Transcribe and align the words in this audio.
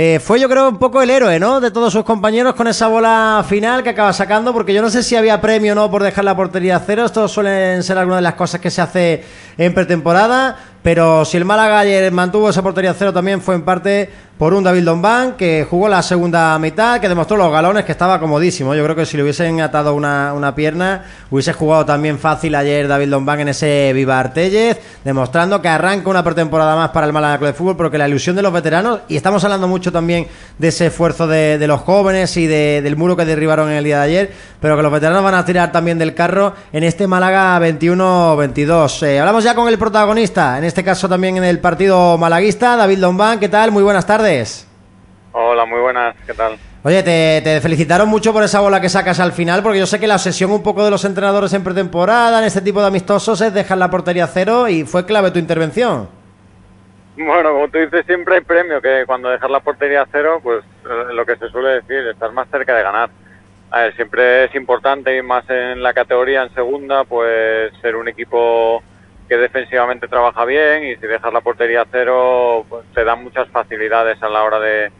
eh, 0.00 0.20
fue 0.20 0.38
yo 0.38 0.48
creo 0.48 0.68
un 0.68 0.78
poco 0.78 1.02
el 1.02 1.10
héroe, 1.10 1.40
¿no? 1.40 1.58
De 1.58 1.72
todos 1.72 1.92
sus 1.92 2.04
compañeros 2.04 2.54
con 2.54 2.68
esa 2.68 2.86
bola 2.86 3.44
final 3.48 3.82
que 3.82 3.88
acaba 3.88 4.12
sacando, 4.12 4.52
porque 4.52 4.72
yo 4.72 4.80
no 4.80 4.90
sé 4.90 5.02
si 5.02 5.16
había 5.16 5.40
premio 5.40 5.72
o 5.72 5.74
no 5.74 5.90
por 5.90 6.04
dejar 6.04 6.24
la 6.24 6.36
portería 6.36 6.76
a 6.76 6.78
cero. 6.86 7.04
Esto 7.04 7.26
suelen 7.26 7.82
ser 7.82 7.98
algunas 7.98 8.18
de 8.18 8.22
las 8.22 8.34
cosas 8.34 8.60
que 8.60 8.70
se 8.70 8.80
hace 8.80 9.24
en 9.56 9.74
pretemporada. 9.74 10.56
Pero 10.84 11.24
si 11.24 11.36
el 11.36 11.44
Málaga 11.44 11.82
mantuvo 12.12 12.48
esa 12.48 12.62
portería 12.62 12.92
a 12.92 12.94
cero 12.94 13.12
también 13.12 13.42
fue 13.42 13.56
en 13.56 13.62
parte 13.62 14.08
por 14.38 14.54
un 14.54 14.62
David 14.62 14.84
Dombán 14.84 15.32
que 15.32 15.66
jugó 15.68 15.88
la 15.88 16.00
segunda 16.00 16.56
mitad, 16.60 17.00
que 17.00 17.08
demostró 17.08 17.36
los 17.36 17.50
galones, 17.50 17.84
que 17.84 17.90
estaba 17.90 18.20
comodísimo. 18.20 18.72
Yo 18.76 18.84
creo 18.84 18.94
que 18.94 19.04
si 19.04 19.16
le 19.16 19.24
hubiesen 19.24 19.60
atado 19.60 19.94
una, 19.94 20.32
una 20.32 20.54
pierna, 20.54 21.02
hubiese 21.28 21.52
jugado 21.52 21.84
también 21.84 22.20
fácil 22.20 22.54
ayer 22.54 22.86
David 22.86 23.10
Dombán 23.10 23.40
en 23.40 23.48
ese 23.48 23.90
Viva 23.92 24.20
Artellez, 24.20 24.78
demostrando 25.04 25.60
que 25.60 25.68
arranca 25.68 26.08
una 26.08 26.22
pretemporada 26.22 26.76
más 26.76 26.90
para 26.90 27.06
el 27.06 27.12
Málaga 27.12 27.38
Club 27.38 27.48
de 27.48 27.54
Fútbol, 27.54 27.76
porque 27.76 27.98
la 27.98 28.06
ilusión 28.06 28.36
de 28.36 28.42
los 28.42 28.52
veteranos, 28.52 29.00
y 29.08 29.16
estamos 29.16 29.42
hablando 29.42 29.66
mucho 29.66 29.90
también 29.90 30.28
de 30.56 30.68
ese 30.68 30.86
esfuerzo 30.86 31.26
de, 31.26 31.58
de 31.58 31.66
los 31.66 31.80
jóvenes 31.80 32.36
y 32.36 32.46
de, 32.46 32.80
del 32.80 32.96
muro 32.96 33.16
que 33.16 33.24
derribaron 33.24 33.68
en 33.70 33.78
el 33.78 33.84
día 33.84 33.98
de 33.98 34.04
ayer, 34.04 34.32
pero 34.60 34.76
que 34.76 34.82
los 34.84 34.92
veteranos 34.92 35.24
van 35.24 35.34
a 35.34 35.44
tirar 35.44 35.72
también 35.72 35.98
del 35.98 36.14
carro 36.14 36.54
en 36.72 36.84
este 36.84 37.08
Málaga 37.08 37.58
21-22. 37.58 39.02
Eh, 39.02 39.18
hablamos 39.18 39.42
ya 39.42 39.56
con 39.56 39.66
el 39.66 39.78
protagonista, 39.78 40.58
en 40.58 40.64
este 40.64 40.84
caso 40.84 41.08
también 41.08 41.38
en 41.38 41.44
el 41.44 41.58
partido 41.58 42.16
malaguista, 42.18 42.76
David 42.76 42.98
Dombán. 42.98 43.40
¿Qué 43.40 43.48
tal? 43.48 43.72
Muy 43.72 43.82
buenas 43.82 44.06
tardes. 44.06 44.27
Hola, 45.32 45.64
muy 45.64 45.80
buenas, 45.80 46.14
¿qué 46.26 46.34
tal? 46.34 46.58
Oye, 46.82 47.02
te, 47.02 47.60
felicitaron 47.62 48.08
mucho 48.08 48.32
por 48.34 48.42
esa 48.42 48.60
bola 48.60 48.78
que 48.78 48.90
sacas 48.90 49.20
al 49.20 49.32
final, 49.32 49.62
porque 49.62 49.78
yo 49.78 49.86
sé 49.86 49.98
que 49.98 50.06
la 50.06 50.16
obsesión 50.16 50.50
un 50.50 50.62
poco 50.62 50.84
de 50.84 50.90
los 50.90 51.04
entrenadores 51.06 51.54
en 51.54 51.64
pretemporada, 51.64 52.38
en 52.38 52.44
este 52.44 52.60
tipo 52.60 52.80
de 52.82 52.88
amistosos, 52.88 53.40
es 53.40 53.54
dejar 53.54 53.78
la 53.78 53.90
portería 53.90 54.26
cero 54.26 54.68
y 54.68 54.84
fue 54.84 55.06
clave 55.06 55.30
tu 55.30 55.38
intervención. 55.38 56.10
Bueno, 57.16 57.52
como 57.52 57.68
tú 57.68 57.78
dices, 57.78 58.04
siempre 58.04 58.34
hay 58.34 58.40
premio, 58.42 58.82
que 58.82 59.04
cuando 59.06 59.30
dejas 59.30 59.50
la 59.50 59.60
portería 59.60 60.06
cero, 60.12 60.40
pues 60.42 60.62
eh, 60.84 61.14
lo 61.14 61.24
que 61.24 61.36
se 61.36 61.48
suele 61.48 61.80
decir, 61.80 62.06
estás 62.06 62.32
más 62.34 62.48
cerca 62.50 62.76
de 62.76 62.82
ganar. 62.82 63.08
A 63.70 63.80
ver, 63.80 63.96
siempre 63.96 64.44
es 64.44 64.54
importante, 64.54 65.16
y 65.16 65.22
más 65.22 65.48
en 65.48 65.82
la 65.82 65.94
categoría, 65.94 66.42
en 66.42 66.54
segunda, 66.54 67.04
pues 67.04 67.72
ser 67.80 67.96
un 67.96 68.08
equipo 68.08 68.82
que 69.28 69.36
defensivamente 69.36 70.08
trabaja 70.08 70.44
bien 70.44 70.84
y 70.84 70.96
si 70.96 71.06
dejas 71.06 71.32
la 71.32 71.40
portería 71.40 71.82
a 71.82 71.86
cero 71.90 72.64
pues, 72.68 72.84
te 72.94 73.04
dan 73.04 73.22
muchas 73.22 73.48
facilidades 73.48 74.22
a 74.22 74.28
la 74.28 74.42
hora 74.42 74.58
de, 74.58 74.90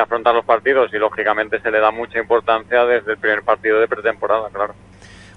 afrontar 0.00 0.34
los 0.34 0.44
partidos 0.44 0.92
y 0.92 0.98
lógicamente 0.98 1.58
se 1.60 1.70
le 1.70 1.80
da 1.80 1.90
mucha 1.90 2.18
importancia 2.18 2.84
desde 2.84 3.12
el 3.12 3.18
primer 3.18 3.42
partido 3.42 3.80
de 3.80 3.88
pretemporada, 3.88 4.50
claro. 4.52 4.74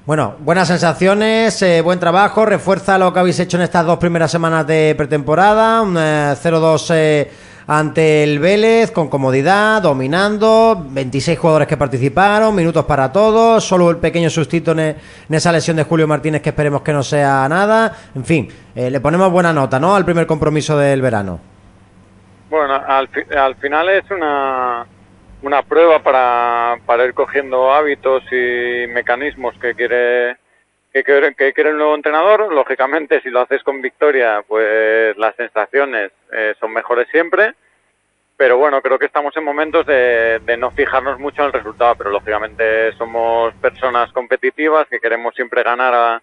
Bueno, 0.06 0.36
buenas 0.40 0.67
sensaciones, 0.67 1.62
eh, 1.62 1.82
buen 1.82 1.98
trabajo, 1.98 2.45
refuerza 2.45 2.98
lo 2.98 3.14
que 3.14 3.20
habéis 3.20 3.40
hecho 3.40 3.56
en 3.56 3.64
estas 3.64 3.86
dos 3.86 4.00
primeras 4.00 4.30
semanas 4.30 4.67
de 4.67 4.95
pretemporada, 4.98 5.82
un 5.82 5.95
0-2 5.95 6.94
eh, 6.94 7.32
ante 7.72 8.23
el 8.23 8.39
Vélez 8.39 8.89
con 8.89 9.09
comodidad, 9.09 9.84
dominando, 9.84 10.75
26 10.89 11.38
jugadores 11.38 11.67
que 11.67 11.78
participaron, 11.78 12.56
minutos 12.56 12.84
para 12.86 13.11
todos, 13.11 13.64
solo 13.64 13.92
el 13.92 13.98
pequeño 13.98 14.31
sustito 14.31 14.72
en, 14.72 14.95
esa 15.30 15.52
lesión 15.52 15.78
de 15.78 15.84
Julio 15.84 16.08
Martínez 16.08 16.42
que 16.42 16.50
esperemos 16.50 16.81
que 16.81 16.92
no 16.92 17.03
sea 17.03 17.48
nada, 17.48 17.95
en 18.16 18.26
fin, 18.26 18.50
eh, 18.73 18.89
le 18.89 19.00
ponemos 19.00 19.31
buena 19.31 19.53
nota, 19.53 19.80
¿no? 19.80 19.95
Al 19.95 20.03
primer 20.03 20.26
compromiso 20.26 20.80
del 20.80 21.00
verano. 21.00 21.39
Bueno, 22.50 22.73
al, 22.73 23.08
al 23.38 23.56
final 23.58 23.88
es 23.89 24.09
una, 24.09 24.88
una 25.44 25.61
prueba 25.61 26.02
para, 26.02 26.76
para 26.88 27.06
ir 27.06 27.14
cogiendo 27.14 27.72
hábitos 27.72 28.23
y 28.31 28.88
mecanismos 28.88 29.54
que 29.61 29.76
quiere 29.76 30.38
que 30.94 31.04
que 31.04 31.54
quiere 31.54 31.70
el 31.70 31.78
nuevo 31.78 31.95
entrenador. 31.95 32.52
Lógicamente, 32.54 33.22
si 33.22 33.30
lo 33.30 33.42
haces 33.42 33.64
con 33.64 33.82
victoria, 33.82 34.44
pues 34.48 35.18
las 35.18 35.36
sensaciones 35.36 36.12
eh, 36.32 36.56
son 36.59 36.73
mejores 36.73 37.08
siempre. 37.09 37.54
Pero 38.40 38.58
bueno, 38.58 38.82
creo 38.82 38.98
que 38.98 39.06
estamos 39.06 39.36
en 39.36 39.44
momentos 39.44 39.86
de, 39.86 40.40
no 40.58 40.72
fijarnos 40.72 41.20
mucho 41.20 41.42
en 41.42 41.48
el 41.48 41.54
resultado, 41.54 41.95
pero 41.95 42.10
lógicamente 42.10 42.94
somos 42.94 43.54
personas 43.56 44.14
competitivas 44.14 44.88
que 44.88 45.02
queremos 45.02 45.36
siempre 45.36 45.62
ganar 45.62 45.94
a, 45.94 46.22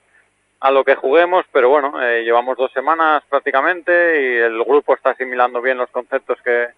a 0.61 0.71
lo 0.71 0.83
que 0.83 0.95
juguemos, 0.95 1.45
pero 1.53 1.69
bueno, 1.69 2.03
eh, 2.03 2.25
llevamos 2.25 2.57
dos 2.57 2.73
semanas 2.73 3.23
prácticamente 3.29 3.93
y 3.93 4.37
el 4.37 4.65
grupo 4.65 4.95
está 4.95 5.11
asimilando 5.11 5.61
bien 5.61 5.77
los 5.77 5.91
conceptos 5.91 6.39
que, 6.43 6.69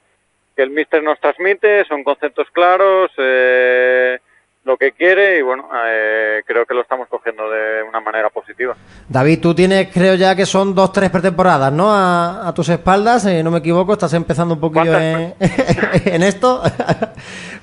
que 0.57 0.63
el 0.65 0.71
míster 0.71 1.05
nos 1.05 1.21
transmite, 1.21 1.85
son 1.85 2.03
conceptos 2.03 2.51
claros, 2.51 3.13
eh, 3.17 4.19
lo 4.69 4.77
que 4.77 4.93
quiere 4.93 5.39
y 5.39 5.43
bueno, 5.43 5.67
eh, 5.87 6.43
creo 6.45 6.67
que 6.67 6.75
lo 6.75 6.83
estamos 6.83 7.09
cogiendo 7.09 7.49
de 7.51 7.83
una 7.83 8.01
manera 8.01 8.29
positiva. 8.29 8.77
David, 9.09 9.41
tú 9.41 9.55
tienes, 9.55 9.89
creo 9.91 10.15
ya 10.15 10.37
que 10.37 10.45
son 10.45 10.75
dos, 10.75 10.93
tres 10.93 11.09
pretemporadas, 11.09 11.73
¿no? 11.73 11.89
A, 11.91 12.53
tus 12.55 12.69
espaldas, 12.69 13.25
eh, 13.25 13.43
no 13.43 13.51
me 13.51 13.61
equivoco, 13.61 13.95
estás 13.95 14.13
empezando 14.13 14.55
un 14.55 14.61
poquillo 14.61 14.99
en, 14.99 16.23
esto. 16.23 16.63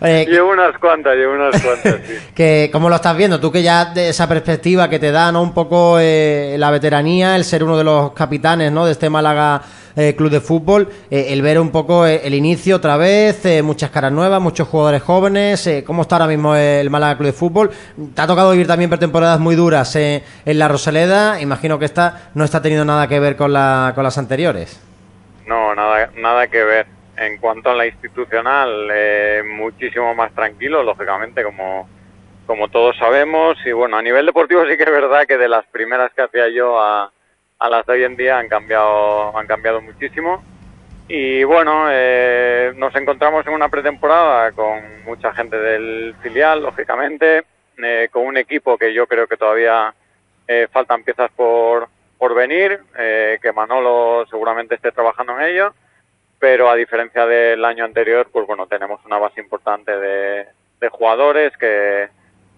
Llevo 0.02 0.52
unas 0.52 0.78
cuantas, 0.78 1.16
llevo 1.16 1.34
unas 1.34 1.62
cuantas, 1.62 2.02
sí. 2.06 2.14
que, 2.36 2.70
¿Cómo 2.72 2.90
lo 2.90 2.96
estás 2.96 3.16
viendo? 3.16 3.40
Tú 3.40 3.52
que 3.52 3.64
ya 3.64 3.86
de 3.86 4.10
esa 4.10 4.28
perspectiva 4.28 4.90
que 4.90 5.00
te 5.00 5.12
da, 5.12 5.32
¿no? 5.32 5.42
Un 5.42 5.54
poco 5.54 5.98
eh, 6.00 6.56
la 6.58 6.72
veteranía, 6.72 7.36
el 7.36 7.44
ser 7.44 7.64
uno 7.64 7.78
de 7.78 7.84
los 7.84 8.14
capitanes, 8.14 8.72
¿no? 8.72 8.86
De 8.86 8.92
este 8.92 9.10
Málaga 9.10 9.62
eh, 9.96 10.14
club 10.16 10.30
de 10.30 10.42
fútbol, 10.42 10.90
eh, 11.10 11.28
el 11.30 11.42
ver 11.42 11.60
un 11.60 11.72
poco 11.72 12.06
el 12.06 12.34
inicio 12.34 12.76
otra 12.76 12.98
vez, 12.98 13.64
muchas 13.64 13.90
caras 13.90 14.12
nuevas, 14.12 14.42
muchos 14.42 14.68
jugadores 14.68 15.02
jóvenes, 15.02 15.70
cómo 15.86 16.02
está 16.02 16.16
ahora 16.16 16.28
mismo 16.28 16.56
el 16.56 16.90
Málaga 16.90 17.18
Club 17.18 17.28
de 17.28 17.34
Fútbol. 17.34 17.72
Te 18.14 18.22
ha 18.22 18.28
tocado 18.28 18.52
vivir 18.52 18.68
también 18.68 18.90
temporadas 18.90 19.40
muy 19.40 19.56
duras 19.56 19.96
en 19.96 20.24
la 20.46 20.68
Rosaleda, 20.68 21.40
imagino 21.40 21.80
que 21.80 21.86
esta 21.86 22.30
no 22.34 22.44
está 22.44 22.62
teniendo 22.62 22.86
nada 22.86 23.08
que 23.08 23.20
ver 23.20 23.36
con, 23.36 23.54
la, 23.54 23.94
con 23.96 24.04
las 24.04 24.18
anteriores. 24.18 24.82
No, 25.48 25.76
nada, 25.76 26.10
nada 26.18 26.48
que 26.48 26.64
ver. 26.64 26.88
En 27.18 27.38
cuanto 27.38 27.70
a 27.70 27.76
la 27.76 27.86
institucional, 27.86 28.92
muchísimo 29.46 30.14
más 30.14 30.34
tranquilo, 30.34 30.84
lógicamente, 30.84 31.44
como, 31.44 31.88
como 32.46 32.68
todos 32.68 32.96
sabemos. 32.98 33.58
Y 33.66 33.72
bueno, 33.72 33.98
a 33.98 34.02
nivel 34.02 34.26
deportivo 34.26 34.66
sí 34.66 34.78
que 34.78 34.84
es 34.84 34.92
verdad 34.92 35.26
que 35.26 35.38
de 35.38 35.50
las 35.50 35.66
primeras 35.68 36.12
que 36.14 36.22
hacía 36.24 36.50
yo 36.50 36.80
a, 36.80 37.12
las 37.60 37.86
de 37.86 37.94
hoy 37.94 38.04
en 38.04 38.16
día 38.16 38.38
han 38.38 38.50
cambiado, 38.50 39.38
han 39.38 39.48
cambiado 39.48 39.82
muchísimo. 39.82 40.44
Y 41.08 41.44
bueno, 41.44 41.88
eh, 41.92 42.74
nos 42.76 42.96
encontramos 42.96 43.46
en 43.46 43.54
una 43.54 43.70
pretemporada 43.70 44.52
con 44.52 45.04
mucha 45.04 45.34
gente 45.34 45.58
del 45.58 46.16
filial, 46.22 46.64
lógicamente, 46.64 47.44
eh, 47.78 48.10
con 48.12 48.26
un 48.26 48.38
equipo 48.38 48.78
que 48.78 48.94
yo 48.94 49.06
creo 49.06 49.28
que 49.28 49.38
todavía 49.38 49.94
eh, 50.48 50.68
faltan 50.72 51.04
piezas 51.04 51.30
por, 51.36 51.88
por 52.18 52.34
venir, 52.34 52.80
que 52.96 53.52
Manolo 53.54 54.26
seguramente 54.30 54.76
esté 54.76 54.92
trabajando 54.92 55.40
en 55.40 55.46
ello, 55.46 55.74
pero 56.46 56.70
a 56.70 56.76
diferencia 56.76 57.26
del 57.26 57.66
año 57.66 57.84
anterior, 57.84 58.30
pues 58.32 58.46
bueno, 58.46 58.68
tenemos 58.68 59.04
una 59.04 59.18
base 59.18 59.42
importante 59.42 59.92
de, 59.92 60.46
jugadores 60.92 61.52
que, 61.58 62.08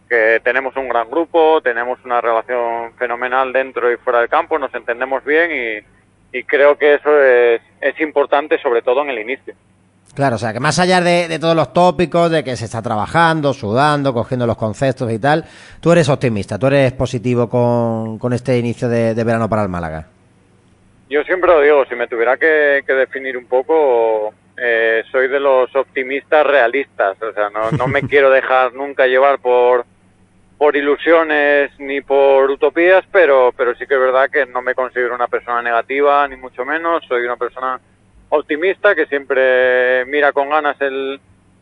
que 0.10 0.42
tenemos 0.44 0.76
un 0.76 0.90
gran 0.90 1.10
grupo, 1.10 1.62
tenemos 1.62 1.98
una 2.04 2.20
relación 2.20 2.92
fenomenal 2.98 3.54
dentro 3.54 3.90
y 3.90 3.96
fuera 3.96 4.20
del 4.20 4.28
campo, 4.28 4.60
nos 4.60 4.76
entendemos 4.76 5.24
bien 5.24 5.86
y, 6.34 6.44
creo 6.44 6.78
que 6.78 6.96
eso 6.96 7.18
es, 7.18 7.62
es, 7.80 7.98
importante 8.02 8.62
sobre 8.62 8.82
todo 8.82 9.04
en 9.04 9.12
el 9.12 9.20
inicio. 9.20 9.54
Claro, 10.14 10.36
o 10.36 10.40
sea, 10.40 10.52
que 10.52 10.60
más 10.60 10.78
allá 10.80 11.00
de, 11.00 11.40
todos 11.40 11.56
los 11.56 11.72
tópicos, 11.72 12.30
de 12.30 12.44
que 12.44 12.58
se 12.58 12.66
está 12.66 12.82
trabajando, 12.82 13.54
sudando, 13.54 14.14
cogiendo 14.14 14.46
los 14.46 14.58
conceptos 14.58 15.10
y 15.14 15.18
tal, 15.18 15.46
tú 15.80 15.94
eres 15.94 16.10
optimista, 16.10 16.60
tú 16.60 16.68
eres 16.68 16.92
positivo 16.92 17.48
con, 17.48 18.20
con 18.20 18.34
este 18.34 18.58
inicio 18.58 18.90
de, 18.90 19.14
verano 19.14 19.48
para 19.48 19.64
el 19.64 19.70
Málaga. 19.70 20.08
Yo 21.10 21.24
siempre 21.24 21.52
lo 21.52 21.62
digo, 21.62 21.86
si 21.86 21.96
me 21.96 22.08
tuviera 22.08 22.38
que, 22.38 22.84
que 22.86 22.94
definir 22.94 23.38
un 23.38 23.46
poco, 23.46 24.34
eh, 24.58 25.04
soy 25.12 25.28
de 25.28 25.40
los 25.40 25.74
optimistas 25.76 26.46
realistas, 26.46 27.22
o 27.22 27.32
sea, 27.34 27.50
no, 27.50 27.72
no 27.72 27.88
me 27.88 28.02
quiero 28.08 28.30
dejar 28.30 28.74
nunca 28.74 29.08
llevar 29.08 29.40
por 29.40 29.86
por 30.58 30.76
ilusiones 30.76 31.72
ni 31.80 32.02
por 32.02 32.50
utopías, 32.50 33.06
pero, 33.12 33.54
pero 33.56 33.76
sí 33.76 33.86
que 33.86 33.94
es 33.94 34.00
verdad 34.00 34.30
que 34.30 34.46
no 34.48 34.62
me 34.62 34.74
considero 34.74 35.14
una 35.14 35.28
persona 35.28 35.62
negativa, 35.62 36.28
ni 36.28 36.36
mucho 36.36 36.66
menos. 36.66 37.04
Soy 37.08 37.24
una 37.24 37.38
persona 37.38 37.80
optimista 38.30 38.96
que 38.96 39.06
siempre 39.06 40.04
mira 40.06 40.32
con 40.32 40.50
ganas 40.50 40.80
el, 40.82 41.20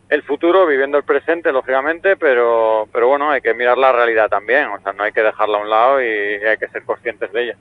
el 0.08 0.24
futuro, 0.24 0.66
viviendo 0.66 0.98
el 0.98 1.04
presente, 1.04 1.52
lógicamente, 1.52 2.16
pero, 2.16 2.88
pero 2.92 3.10
bueno, 3.10 3.32
hay 3.32 3.42
que 3.42 3.54
mirar 3.54 3.78
la 3.78 3.92
realidad 3.92 4.30
también. 4.30 4.68
O 4.68 4.80
sea, 4.80 4.94
no 4.94 5.04
hay 5.04 5.12
que 5.12 5.24
dejarla 5.24 5.58
a 5.58 5.62
un 5.62 5.70
lado 5.70 6.02
y 6.02 6.06
hay 6.06 6.58
que 6.58 6.70
ser 6.70 6.84
conscientes 6.84 7.32
de 7.34 7.44
ella. 7.44 7.58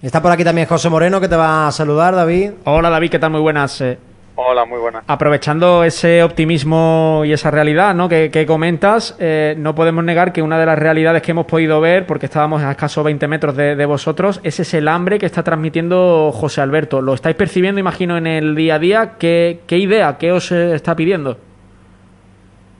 Está 0.00 0.22
por 0.22 0.30
aquí 0.30 0.44
también 0.44 0.68
José 0.68 0.88
Moreno, 0.88 1.20
que 1.20 1.26
te 1.26 1.34
va 1.34 1.66
a 1.66 1.72
saludar, 1.72 2.14
David. 2.14 2.52
Hola, 2.64 2.88
David, 2.88 3.10
¿qué 3.10 3.18
tal? 3.18 3.32
Muy 3.32 3.40
buenas. 3.40 3.80
Eh, 3.80 3.98
Hola, 4.36 4.64
muy 4.64 4.78
buena. 4.78 5.02
Aprovechando 5.08 5.82
ese 5.82 6.22
optimismo 6.22 7.22
y 7.24 7.32
esa 7.32 7.50
realidad 7.50 7.92
¿no? 7.96 8.08
que, 8.08 8.44
comentas, 8.46 9.16
eh, 9.18 9.56
no 9.58 9.74
podemos 9.74 10.04
negar 10.04 10.32
que 10.32 10.40
una 10.40 10.56
de 10.60 10.66
las 10.66 10.78
realidades 10.78 11.22
que 11.22 11.32
hemos 11.32 11.46
podido 11.46 11.80
ver, 11.80 12.06
porque 12.06 12.26
estábamos 12.26 12.62
a 12.62 12.70
escasos 12.70 13.02
20 13.02 13.26
metros 13.26 13.56
de, 13.56 13.84
vosotros, 13.86 14.38
es 14.44 14.60
ese 14.60 14.88
hambre 14.88 15.18
que 15.18 15.26
está 15.26 15.42
transmitiendo 15.42 16.30
José 16.32 16.60
Alberto. 16.60 17.02
¿Lo 17.02 17.14
estáis 17.14 17.34
percibiendo, 17.34 17.80
imagino, 17.80 18.16
en 18.16 18.28
el 18.28 18.54
día 18.54 18.76
a 18.76 18.78
día? 18.78 19.12
¿Qué, 19.18 19.58
idea, 19.68 20.16
qué 20.18 20.30
os 20.30 20.52
eh, 20.52 20.76
está 20.76 20.94
pidiendo? 20.94 21.38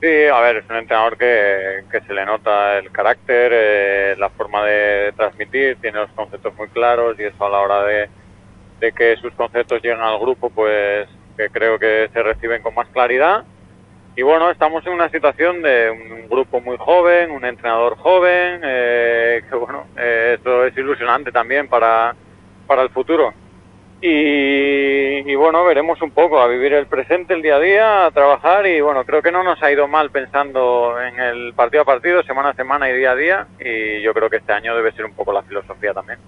Sí, 0.00 0.26
a 0.32 0.40
ver, 0.40 0.58
es 0.58 0.70
un 0.70 0.76
entrenador 0.76 1.18
que, 1.18 1.82
se 2.06 2.14
le 2.14 2.24
nota 2.24 2.78
el 2.78 2.92
carácter, 2.92 3.50
eh, 3.52 4.14
la 4.16 4.30
forma 4.30 4.64
de 4.64 5.12
transmitir, 5.16 5.76
tiene 5.80 5.98
los 5.98 6.10
conceptos 6.10 6.54
muy 6.54 6.68
claros 6.68 7.18
y 7.18 7.24
eso 7.24 7.44
a 7.44 7.50
la 7.50 7.58
hora 7.58 7.82
de, 7.82 8.08
de 8.78 8.92
que 8.92 9.16
sus 9.16 9.32
conceptos 9.34 9.82
lleguen 9.82 10.00
al 10.00 10.20
grupo, 10.20 10.50
pues 10.50 11.08
que 11.36 11.50
creo 11.50 11.80
que 11.80 12.08
se 12.12 12.22
reciben 12.22 12.62
con 12.62 12.74
más 12.74 12.86
claridad. 12.88 13.44
Y 14.14 14.22
bueno, 14.22 14.50
estamos 14.50 14.86
en 14.86 14.92
una 14.92 15.08
situación 15.08 15.62
de 15.62 15.90
un 15.90 16.28
grupo 16.28 16.60
muy 16.60 16.76
joven, 16.76 17.32
un 17.32 17.44
entrenador 17.44 17.96
joven, 17.96 18.60
eh, 18.64 19.42
que 19.48 19.56
bueno, 19.56 19.86
eh, 19.96 20.34
esto 20.36 20.64
es 20.64 20.76
ilusionante 20.76 21.32
también 21.32 21.68
para, 21.68 22.14
para 22.66 22.82
el 22.82 22.90
futuro. 22.90 23.32
Y, 24.00 25.30
y, 25.30 25.34
bueno, 25.34 25.64
veremos 25.64 26.00
un 26.02 26.12
poco, 26.12 26.40
a 26.40 26.46
vivir 26.46 26.72
el 26.72 26.86
presente, 26.86 27.34
el 27.34 27.42
día 27.42 27.56
a 27.56 27.60
día, 27.60 28.06
a 28.06 28.10
trabajar 28.12 28.66
y 28.66 28.80
bueno, 28.80 29.04
creo 29.04 29.22
que 29.22 29.32
no 29.32 29.42
nos 29.42 29.60
ha 29.60 29.72
ido 29.72 29.88
mal 29.88 30.10
pensando 30.10 30.96
en 31.00 31.18
el 31.18 31.52
partido 31.54 31.82
a 31.82 31.86
partido, 31.86 32.22
semana 32.22 32.50
a 32.50 32.54
semana 32.54 32.88
y 32.88 32.96
día 32.96 33.10
a 33.10 33.16
día 33.16 33.46
y 33.58 34.00
yo 34.02 34.14
creo 34.14 34.30
que 34.30 34.36
este 34.36 34.52
año 34.52 34.76
debe 34.76 34.92
ser 34.92 35.04
un 35.04 35.14
poco 35.14 35.32
la 35.32 35.42
filosofía 35.42 35.92
también. 35.92 36.18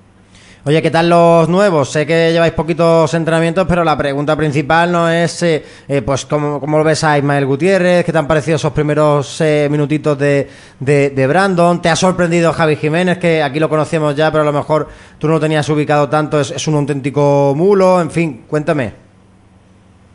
Oye, 0.67 0.83
¿qué 0.83 0.91
tal 0.91 1.09
los 1.09 1.49
nuevos? 1.49 1.91
Sé 1.91 2.07
que 2.07 2.33
lleváis 2.33 2.53
poquitos 2.53 3.15
entrenamientos, 3.15 3.67
pero 3.67 3.83
la 3.83 3.97
pregunta 3.97 4.37
principal 4.37 4.93
no 4.93 5.09
es, 5.09 5.43
eh, 5.43 5.65
eh, 5.89 6.03
pues, 6.03 6.27
¿cómo, 6.27 6.61
¿cómo, 6.61 6.77
lo 6.77 6.85
ves 6.85 7.03
a 7.03 7.17
Ismael 7.17 7.47
Gutiérrez? 7.47 8.05
¿Qué 8.05 8.13
te 8.13 8.19
han 8.19 8.29
parecido 8.29 8.57
esos 8.57 8.75
primeros 8.75 9.41
eh, 9.41 9.69
minutitos 9.71 10.19
de, 10.19 10.47
de, 10.79 11.27
Brandon? 11.27 11.81
¿Te 11.81 11.89
ha 11.89 11.97
sorprendido 11.97 12.53
Javi 12.53 12.77
Jiménez, 12.77 13.17
que 13.17 13.43
aquí 13.43 13.59
lo 13.59 13.71
conocemos 13.71 14.15
ya, 14.15 14.31
pero 14.31 14.43
a 14.43 14.45
lo 14.45 14.53
mejor 14.53 14.89
tú 15.19 15.29
no 15.29 15.35
lo 15.35 15.41
tenías 15.41 15.67
ubicado 15.71 16.11
tanto, 16.11 16.39
es, 16.39 16.51
es 16.51 16.69
un 16.69 16.75
auténtico 16.75 17.55
mulo? 17.57 17.99
En 17.99 18.11
fin, 18.11 18.45
cuéntame. 18.47 18.93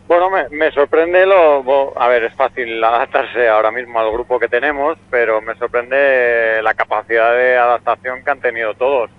Bueno, 0.07 0.29
me, 0.29 0.47
me, 0.49 0.71
sorprende 0.73 1.25
lo... 1.25 1.99
A 1.99 2.07
ver, 2.07 2.23
es 2.25 2.35
fácil 2.35 2.83
adaptarse 2.83 3.49
ahora 3.49 3.71
mismo 3.71 3.99
al 3.99 4.11
grupo 4.11 4.37
que 4.37 4.47
tenemos, 4.47 4.95
pero 5.09 5.41
me 5.41 5.55
sorprende 5.55 6.61
la 6.61 6.75
capacidad 6.75 7.33
de 7.33 7.57
adaptación 7.57 8.23
que 8.23 8.29
han 8.29 8.39
tenido 8.39 8.75
todos 8.75 9.09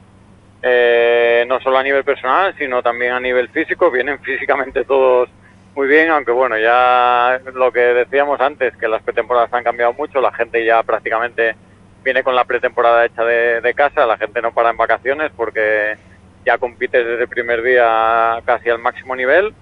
eh, 0.63 1.45
no 1.49 1.61
solo 1.61 1.79
a 1.79 1.83
nivel 1.83 2.05
personal, 2.05 2.55
sino 2.59 2.83
también 2.83 3.13
a 3.13 3.21
nivel 3.21 3.49
físico. 3.49 3.91
Vienen 3.91 4.19
físicamente 4.23 4.85
todos 4.85 5.29
muy 5.75 5.89
bien, 5.89 6.11
aunque 6.11 6.33
bueno, 6.33 6.59
ya 6.59 7.39
lo 7.53 7.71
que 7.71 7.81
decíamos 7.81 8.41
antes, 8.41 8.75
que 8.77 8.89
las 8.89 9.03
pretemporadas 9.03 9.53
han 9.53 9.65
cambiado 9.65 9.93
mucho, 9.93 10.23
la 10.23 10.33
gente 10.33 10.65
ya 10.65 10.83
prácticamente 10.83 11.55
viene 12.03 12.23
con 12.23 12.35
la 12.35 12.45
pretemporada 12.45 13.05
hecha 13.05 13.25
de, 13.25 13.61
de 13.61 13.75
casa, 13.75 14.07
la 14.07 14.17
gente 14.17 14.41
no 14.41 14.53
para 14.53 14.71
en 14.71 14.77
vacaciones 14.79 15.31
porque 15.37 15.97
ya 16.47 16.57
compites 16.57 17.05
desde 17.05 17.23
el 17.23 17.29
primer 17.29 17.63
día 17.63 18.41
casi 18.47 18.71
al 18.71 18.79
máximo 18.79 19.15
nivel 19.17 19.53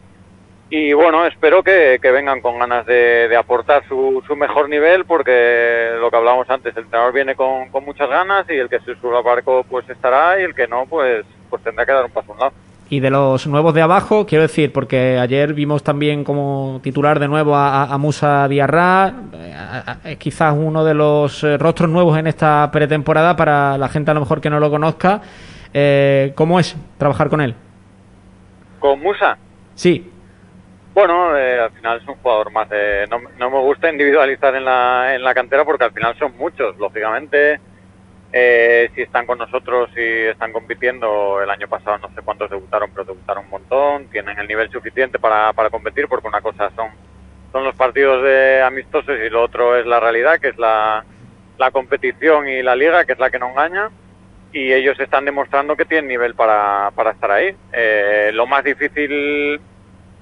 y 0.76 0.93
bueno, 0.93 1.25
espero 1.25 1.62
que, 1.62 2.00
que 2.03 2.11
vengan 2.11 2.41
con 2.41 2.59
ganas 2.59 2.85
de, 2.85 3.29
de 3.29 3.37
aportar 3.37 3.87
su, 3.87 4.25
su, 4.26 4.35
mejor 4.35 4.69
nivel 4.69 5.05
porque 5.05 5.91
lo 6.00 6.11
que 6.11 6.17
hablábamos 6.17 6.50
antes, 6.50 6.76
el 6.76 6.82
entrenador 6.82 7.15
viene 7.15 7.37
con, 7.37 7.69
con 7.69 7.85
muchas 7.85 8.09
ganas 8.09 8.44
y 8.50 8.55
el 8.55 8.69
que 8.69 8.81
se 8.81 8.97
suba 8.97 9.19
al 9.19 9.25
barco 9.25 9.65
pues 9.71 9.88
estará 9.88 10.41
y 10.41 10.43
el 10.43 10.53
que 10.53 10.67
no 10.67 10.85
pues, 10.87 11.25
pues 11.49 11.62
tendrá 11.62 11.87
que 11.87 11.93
dar 11.93 12.05
un 12.05 12.11
paso 12.11 12.32
a 12.32 12.35
un 12.35 12.41
lado. 12.41 12.53
Y 12.91 12.99
de 12.99 13.09
los 13.09 13.47
nuevos 13.47 13.73
de 13.73 13.82
abajo, 13.82 14.26
quiero 14.26 14.43
decir, 14.43 14.73
porque 14.73 15.17
ayer 15.17 15.55
vimos 15.55 15.85
también 15.85 16.25
como 16.25 16.81
titular 16.82 17.21
de 17.21 17.29
nuevo 17.29 17.55
a, 17.55 17.85
a 17.85 17.97
Musa 17.97 18.49
Diarra, 18.49 19.15
es 20.03 20.17
quizás 20.19 20.56
uno 20.59 20.85
de 20.85 20.94
los 20.94 21.44
eh, 21.44 21.56
rostros 21.56 21.88
nuevos 21.88 22.19
en 22.19 22.26
esta 22.26 22.69
pretemporada 22.73 23.37
para 23.37 23.79
la 23.79 23.88
gente 23.88 24.11
a 24.11 24.15
lo 24.15 24.21
mejor 24.21 24.41
que 24.41 24.50
no 24.50 24.59
lo 24.59 24.71
conozca. 24.71 25.23
Eh, 25.73 26.32
¿Cómo 26.35 26.59
es 26.59 26.76
trabajar 26.99 27.29
con 27.29 27.41
él? 27.41 27.55
¿Con 28.81 29.00
Musa? 29.00 29.38
Sí. 29.76 30.11
Bueno, 30.94 31.37
eh, 31.37 31.58
al 31.58 31.73
final 31.73 32.00
es 32.00 32.06
un 32.06 32.14
jugador 32.14 32.52
más. 32.52 32.69
No, 33.11 33.20
no, 33.37 33.50
me 33.50 33.58
gusta 33.58 33.91
individualizar 33.91 34.55
en 34.55 34.64
la, 34.64 35.17
en 35.17 35.25
la 35.25 35.35
cantera 35.35 35.64
porque 35.64 35.85
al 35.85 35.93
final 35.93 36.17
son 36.17 36.37
muchos. 36.37 36.79
Lógicamente, 36.79 37.58
eh, 38.32 38.88
si 38.94 39.02
están 39.02 39.26
con 39.26 39.38
nosotros 39.38 39.91
y 39.96 40.26
están 40.26 40.52
compitiendo, 40.52 41.43
el 41.43 41.50
año 41.50 41.67
pasado 41.67 41.99
no 41.99 42.14
sé 42.14 42.23
cuántos 42.23 42.49
debutaron, 42.49 42.91
pero 42.93 43.05
debutaron 43.05 43.44
un 43.44 43.50
montón. 43.50 44.06
Tienen 44.06 44.38
el 44.38 44.46
nivel 44.46 44.70
suficiente 44.70 45.19
para, 45.19 45.52
para 45.52 45.69
competir 45.69 46.06
porque 46.06 46.29
una 46.29 46.41
cosa 46.41 46.70
son, 46.76 46.91
son 47.50 47.64
los 47.64 47.75
partidos 47.75 48.23
de 48.23 48.62
amistosos 48.62 49.19
y 49.19 49.31
lo 49.31 49.43
otro 49.43 49.76
es 49.76 49.87
la 49.87 49.99
realidad, 49.99 50.38
que 50.38 50.50
es 50.50 50.58
la, 50.58 51.05
la 51.58 51.70
competición 51.73 52.49
y 52.49 52.62
la 52.62 52.76
liga, 52.76 53.05
que 53.05 53.14
es 53.14 53.19
la 53.19 53.31
que 53.31 53.40
no 53.40 53.50
engaña. 53.50 53.90
Y 54.52 54.73
ellos 54.73 55.00
están 55.00 55.25
demostrando 55.25 55.75
que 55.75 55.87
tienen 55.87 56.06
nivel 56.06 56.37
para, 56.37 56.93
para 56.94 57.11
estar 57.11 57.32
ahí. 57.32 57.52
Eh, 57.73 58.31
lo 58.32 58.47
más 58.47 58.62
difícil 58.62 59.61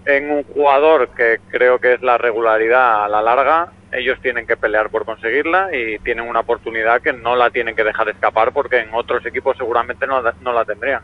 en 0.07 0.31
un 0.31 0.45
jugador 0.45 1.11
que 1.11 1.41
creo 1.51 1.79
que 1.79 1.95
es 1.95 2.03
la 2.03 2.19
regularidad 2.19 3.05
a 3.05 3.09
la 3.09 3.23
larga, 3.23 3.73
ellos 3.93 4.19
tienen 4.21 4.47
que 4.47 4.57
pelear 4.57 4.91
por 4.91 5.05
conseguirla 5.05 5.75
y 5.75 5.99
tienen 6.01 6.29
una 6.29 6.41
oportunidad 6.41 7.03
que 7.03 7.13
no 7.13 7.37
la 7.37 7.51
tienen 7.51 7.77
que 7.77 7.85
dejar 7.85 8.09
escapar 8.09 8.53
porque 8.53 8.79
en 8.79 8.93
otros 8.95 9.25
equipos 9.27 9.57
seguramente 9.57 10.07
no, 10.07 10.23
no 10.41 10.53
la 10.53 10.65
tendrían. 10.65 11.03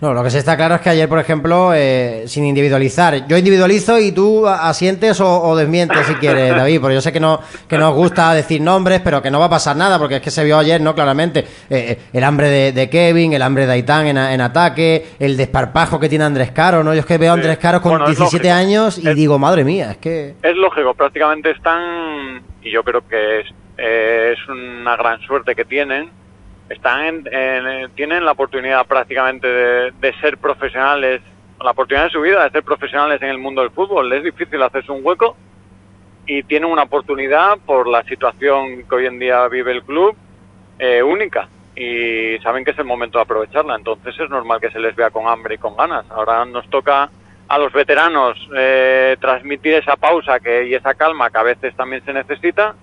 No, 0.00 0.14
lo 0.14 0.22
que 0.22 0.30
sí 0.30 0.38
está 0.38 0.56
claro 0.56 0.76
es 0.76 0.80
que 0.80 0.90
ayer, 0.90 1.08
por 1.08 1.18
ejemplo, 1.18 1.72
eh, 1.74 2.22
sin 2.26 2.44
individualizar, 2.44 3.26
yo 3.26 3.36
individualizo 3.36 3.98
y 3.98 4.12
tú 4.12 4.46
asientes 4.46 5.20
o, 5.20 5.42
o 5.42 5.56
desmientes 5.56 6.06
si 6.06 6.14
quieres, 6.14 6.50
David, 6.56 6.80
porque 6.80 6.94
yo 6.94 7.00
sé 7.00 7.12
que 7.12 7.18
no 7.18 7.40
que 7.68 7.76
nos 7.78 7.94
gusta 7.94 8.32
decir 8.32 8.60
nombres, 8.60 9.00
pero 9.02 9.20
que 9.20 9.30
no 9.30 9.40
va 9.40 9.46
a 9.46 9.50
pasar 9.50 9.76
nada, 9.76 9.98
porque 9.98 10.16
es 10.16 10.22
que 10.22 10.30
se 10.30 10.44
vio 10.44 10.56
ayer, 10.56 10.80
¿no? 10.80 10.94
Claramente, 10.94 11.44
eh, 11.68 11.98
el 12.12 12.22
hambre 12.22 12.48
de, 12.48 12.72
de, 12.72 12.88
Kevin, 12.88 13.32
el 13.32 13.42
hambre 13.42 13.66
de 13.66 13.72
Aitán 13.72 14.06
en, 14.06 14.18
en, 14.18 14.40
ataque, 14.40 15.04
el 15.18 15.36
desparpajo 15.36 15.98
que 15.98 16.08
tiene 16.08 16.24
Andrés 16.24 16.52
Caro, 16.52 16.84
¿no? 16.84 16.94
Yo 16.94 17.00
es 17.00 17.06
que 17.06 17.18
veo 17.18 17.32
a 17.32 17.34
Andrés 17.34 17.58
Caro 17.58 17.82
con 17.82 17.92
bueno, 17.92 18.06
17 18.06 18.50
años 18.52 18.98
y 18.98 19.08
es, 19.08 19.16
digo, 19.16 19.38
madre 19.38 19.64
mía, 19.64 19.90
es 19.90 19.96
que... 19.98 20.34
Es 20.42 20.56
lógico, 20.56 20.94
prácticamente 20.94 21.50
están, 21.50 22.42
y 22.62 22.70
yo 22.70 22.84
creo 22.84 23.06
que 23.08 23.40
es, 23.40 23.46
eh, 23.78 24.34
es 24.34 24.48
una 24.48 24.96
gran 24.96 25.20
suerte 25.22 25.56
que 25.56 25.64
tienen, 25.64 26.10
están 26.68 27.04
en, 27.04 27.34
en, 27.34 27.90
tienen 27.92 28.24
la 28.24 28.32
oportunidad 28.32 28.86
prácticamente 28.86 29.46
de, 29.46 29.92
de, 29.92 30.12
ser 30.20 30.38
profesionales, 30.38 31.20
la 31.62 31.70
oportunidad 31.70 32.04
de 32.04 32.10
su 32.10 32.20
vida 32.20 32.44
de 32.44 32.50
ser 32.50 32.62
profesionales 32.62 33.20
en 33.22 33.28
el 33.28 33.38
mundo 33.38 33.62
del 33.62 33.70
fútbol. 33.70 34.12
Es 34.12 34.22
difícil 34.22 34.62
hacerse 34.62 34.92
un 34.92 35.00
hueco 35.04 35.36
y 36.26 36.42
tienen 36.42 36.70
una 36.70 36.82
oportunidad 36.82 37.58
por 37.64 37.88
la 37.88 38.02
situación 38.04 38.84
que 38.88 38.94
hoy 38.94 39.06
en 39.06 39.18
día 39.18 39.48
vive 39.48 39.72
el 39.72 39.82
club 39.82 40.14
eh, 40.78 41.02
única 41.02 41.48
y 41.74 42.38
saben 42.42 42.64
que 42.64 42.72
es 42.72 42.78
el 42.78 42.84
momento 42.84 43.18
de 43.18 43.22
aprovecharla. 43.22 43.76
Entonces 43.76 44.14
es 44.18 44.28
normal 44.28 44.60
que 44.60 44.70
se 44.70 44.78
les 44.78 44.94
vea 44.94 45.10
con 45.10 45.26
hambre 45.26 45.54
y 45.54 45.58
con 45.58 45.76
ganas. 45.76 46.04
Ahora 46.10 46.44
nos 46.44 46.68
toca 46.68 47.10
a 47.48 47.58
los 47.58 47.72
veteranos 47.72 48.36
eh, 48.54 49.16
transmitir 49.20 49.74
esa 49.74 49.96
pausa 49.96 50.38
que, 50.38 50.66
y 50.66 50.74
esa 50.74 50.94
calma 50.94 51.30
que 51.30 51.38
a 51.38 51.42
veces 51.42 51.74
también 51.74 52.04
se 52.04 52.12
necesita 52.12 52.74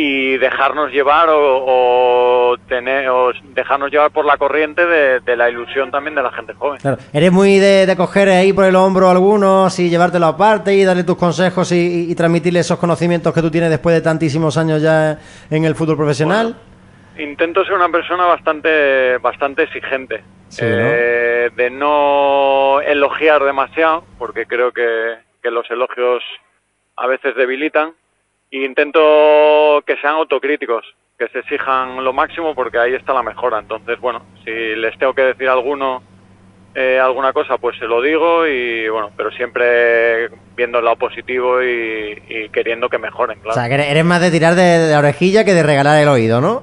y 0.00 0.38
dejarnos 0.38 0.92
llevar 0.92 1.28
o, 1.28 1.64
o, 1.66 2.56
tener 2.68 3.08
o 3.08 3.32
dejarnos 3.52 3.90
llevar 3.90 4.12
por 4.12 4.24
la 4.24 4.36
corriente 4.36 4.86
de, 4.86 5.18
de, 5.18 5.36
la 5.36 5.50
ilusión 5.50 5.90
también 5.90 6.14
de 6.14 6.22
la 6.22 6.30
gente 6.30 6.54
joven. 6.54 6.78
Claro. 6.78 6.98
Eres 7.12 7.32
muy 7.32 7.58
de, 7.58 7.84
de, 7.84 7.96
coger 7.96 8.28
ahí 8.28 8.52
por 8.52 8.64
el 8.64 8.76
hombro 8.76 9.08
a 9.08 9.10
algunos 9.10 9.76
y 9.80 9.90
llevártelo 9.90 10.26
aparte 10.26 10.72
y 10.72 10.84
darle 10.84 11.02
tus 11.02 11.16
consejos 11.16 11.72
y, 11.72 11.76
y, 11.76 12.12
y, 12.12 12.14
transmitirle 12.14 12.60
esos 12.60 12.78
conocimientos 12.78 13.34
que 13.34 13.42
tú 13.42 13.50
tienes 13.50 13.70
después 13.70 13.92
de 13.92 14.00
tantísimos 14.00 14.56
años 14.56 14.80
ya 14.80 15.18
en 15.50 15.64
el 15.64 15.74
fútbol 15.74 15.96
profesional. 15.96 16.54
Bueno, 17.16 17.30
intento 17.30 17.64
ser 17.64 17.74
una 17.74 17.88
persona 17.88 18.24
bastante 18.26 19.18
bastante 19.18 19.64
exigente. 19.64 20.22
Sí, 20.46 20.64
eh, 20.64 21.48
¿no? 21.50 21.56
De 21.56 21.70
no 21.70 22.80
elogiar 22.82 23.42
demasiado, 23.42 24.04
porque 24.16 24.46
creo 24.46 24.70
que, 24.70 25.16
que 25.42 25.50
los 25.50 25.68
elogios 25.72 26.22
a 26.96 27.08
veces 27.08 27.34
debilitan 27.34 27.94
intento 28.50 29.82
que 29.86 29.96
sean 30.00 30.14
autocríticos, 30.14 30.84
que 31.18 31.28
se 31.28 31.40
exijan 31.40 32.02
lo 32.02 32.12
máximo 32.12 32.54
porque 32.54 32.78
ahí 32.78 32.94
está 32.94 33.12
la 33.12 33.22
mejora. 33.22 33.58
Entonces, 33.58 34.00
bueno, 34.00 34.22
si 34.44 34.50
les 34.50 34.96
tengo 34.98 35.14
que 35.14 35.22
decir 35.22 35.48
alguno 35.48 36.02
eh, 36.74 37.00
alguna 37.00 37.32
cosa, 37.32 37.58
pues 37.58 37.76
se 37.78 37.86
lo 37.86 38.00
digo 38.00 38.46
y 38.46 38.88
bueno, 38.88 39.10
pero 39.16 39.30
siempre 39.32 40.28
viendo 40.54 40.78
el 40.78 40.84
lado 40.84 40.96
positivo 40.96 41.62
y, 41.62 42.22
y 42.28 42.48
queriendo 42.50 42.88
que 42.88 42.98
mejoren, 42.98 43.40
claro. 43.40 43.50
O 43.50 43.54
sea, 43.54 43.68
que 43.68 43.74
eres 43.74 44.04
más 44.04 44.20
de 44.20 44.30
tirar 44.30 44.54
de, 44.54 44.88
la 44.90 44.98
orejilla 44.98 45.44
que 45.44 45.54
de 45.54 45.62
regalar 45.62 46.00
el 46.00 46.08
oído, 46.08 46.40
¿no? 46.40 46.62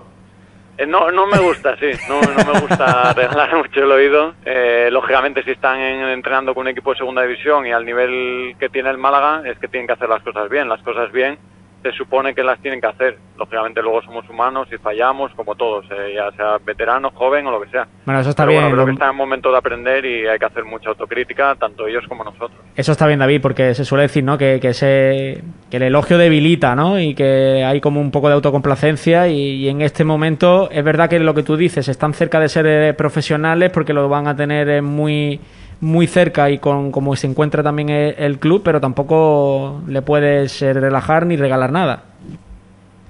Eh, 0.77 0.86
no, 0.86 1.12
no 1.12 1.25
me 1.27 1.39
gusta, 1.39 1.75
sí, 1.77 1.89
no, 2.08 2.22
no 2.22 2.54
me 2.54 2.60
gusta 2.62 3.13
regalar 3.15 3.58
mucho 3.58 3.84
el 3.84 3.92
oído. 3.92 4.36
Eh, 4.46 4.89
lógicamente, 4.92 5.44
si 5.44 5.51
están 5.51 5.80
en, 5.80 6.01
entrenando 6.10 6.54
con 6.54 6.62
un 6.62 6.70
equipo 6.70 6.92
de 6.92 6.98
segunda 6.98 7.24
división 7.24 7.65
y 7.65 7.72
al 7.72 7.86
nivel 7.86 8.56
que 8.60 8.70
tiene 8.70 8.92
el 8.92 8.98
Málaga, 8.98 9.42
es 9.46 9.58
que 9.58 9.68
tienen 9.68 9.88
que 9.88 9.94
hacer 9.94 10.08
las 10.08 10.22
cosas 10.22 10.50
bien. 10.50 10.70
Las 10.70 10.82
cosas 10.82 11.12
bien 11.12 11.38
se 11.86 11.92
supone 11.92 12.34
que 12.34 12.44
las 12.44 12.60
tienen 12.62 12.82
que 12.82 12.88
hacer. 12.88 13.20
Lógicamente 13.38 13.80
luego 13.80 14.01
somos 14.01 14.27
humanos 14.27 14.68
y 14.74 14.77
fallamos 14.77 15.32
como 15.36 15.54
todos, 15.54 15.86
eh, 15.92 16.15
ya 16.15 16.36
sea 16.36 16.58
veterano, 16.65 17.12
joven 17.12 17.46
o 17.46 17.51
lo 17.51 17.62
que 17.62 17.70
sea. 17.70 17.88
Bueno, 18.06 18.22
eso 18.22 18.32
está 18.32 18.44
Pero 18.44 18.54
bien. 18.54 18.63
Bueno, 18.63 18.75
creo 18.75 18.86
que 18.88 18.92
está 18.94 19.10
en 19.12 19.15
momento 19.15 19.51
de 19.51 19.58
aprender 19.60 20.04
y 20.04 20.25
hay 20.25 20.39
que 20.39 20.46
hacer 20.46 20.65
mucha 20.65 20.89
autocrítica, 20.89 21.54
tanto 21.54 21.86
ellos 21.86 22.04
como 22.10 22.24
nosotros. 22.24 22.60
Eso 22.75 22.92
está 22.92 23.06
bien, 23.06 23.20
David, 23.20 23.39
porque 23.39 23.75
se 23.75 23.86
suele 23.86 24.04
decir, 24.04 24.24
¿no? 24.24 24.36
Que, 24.36 24.60
que, 24.60 24.70
ese, 24.70 25.44
que 25.70 25.77
el 25.77 25.84
elogio 25.84 26.18
debilita, 26.18 26.75
¿no? 26.75 27.00
Y 27.00 27.13
que 27.13 27.63
hay 27.63 27.80
como 27.82 28.01
un 28.01 28.10
poco 28.10 28.30
de 28.30 28.34
autocomplacencia 28.34 29.27
y, 29.27 29.38
y, 29.38 29.70
en 29.70 29.82
este 29.82 30.04
momento 30.04 30.68
es 30.72 30.84
verdad 30.84 31.08
que 31.08 31.20
lo 31.20 31.36
que 31.36 31.44
tú 31.44 31.56
dices, 31.56 31.88
están 31.88 32.15
cerca 32.15 32.39
de 32.39 32.50
ser 32.50 32.65
eh, 32.65 32.94
profesionales 32.96 33.70
porque 33.70 33.94
lo 33.94 34.10
van 34.10 34.27
a 34.27 34.36
tener 34.36 34.68
eh, 34.70 34.82
muy 34.82 35.39
muy 35.82 36.08
cerca 36.08 36.50
y 36.50 36.58
con 36.60 36.91
como 36.91 37.15
se 37.15 37.27
encuentra 37.27 37.63
también 37.63 37.89
el, 37.89 38.39
club, 38.39 38.62
pero 38.63 38.82
tampoco 38.82 39.82
le 39.88 40.01
puedes 40.01 40.62
relajar 40.62 41.25
ni 41.25 41.38
regalar 41.38 41.72
nada. 41.72 42.03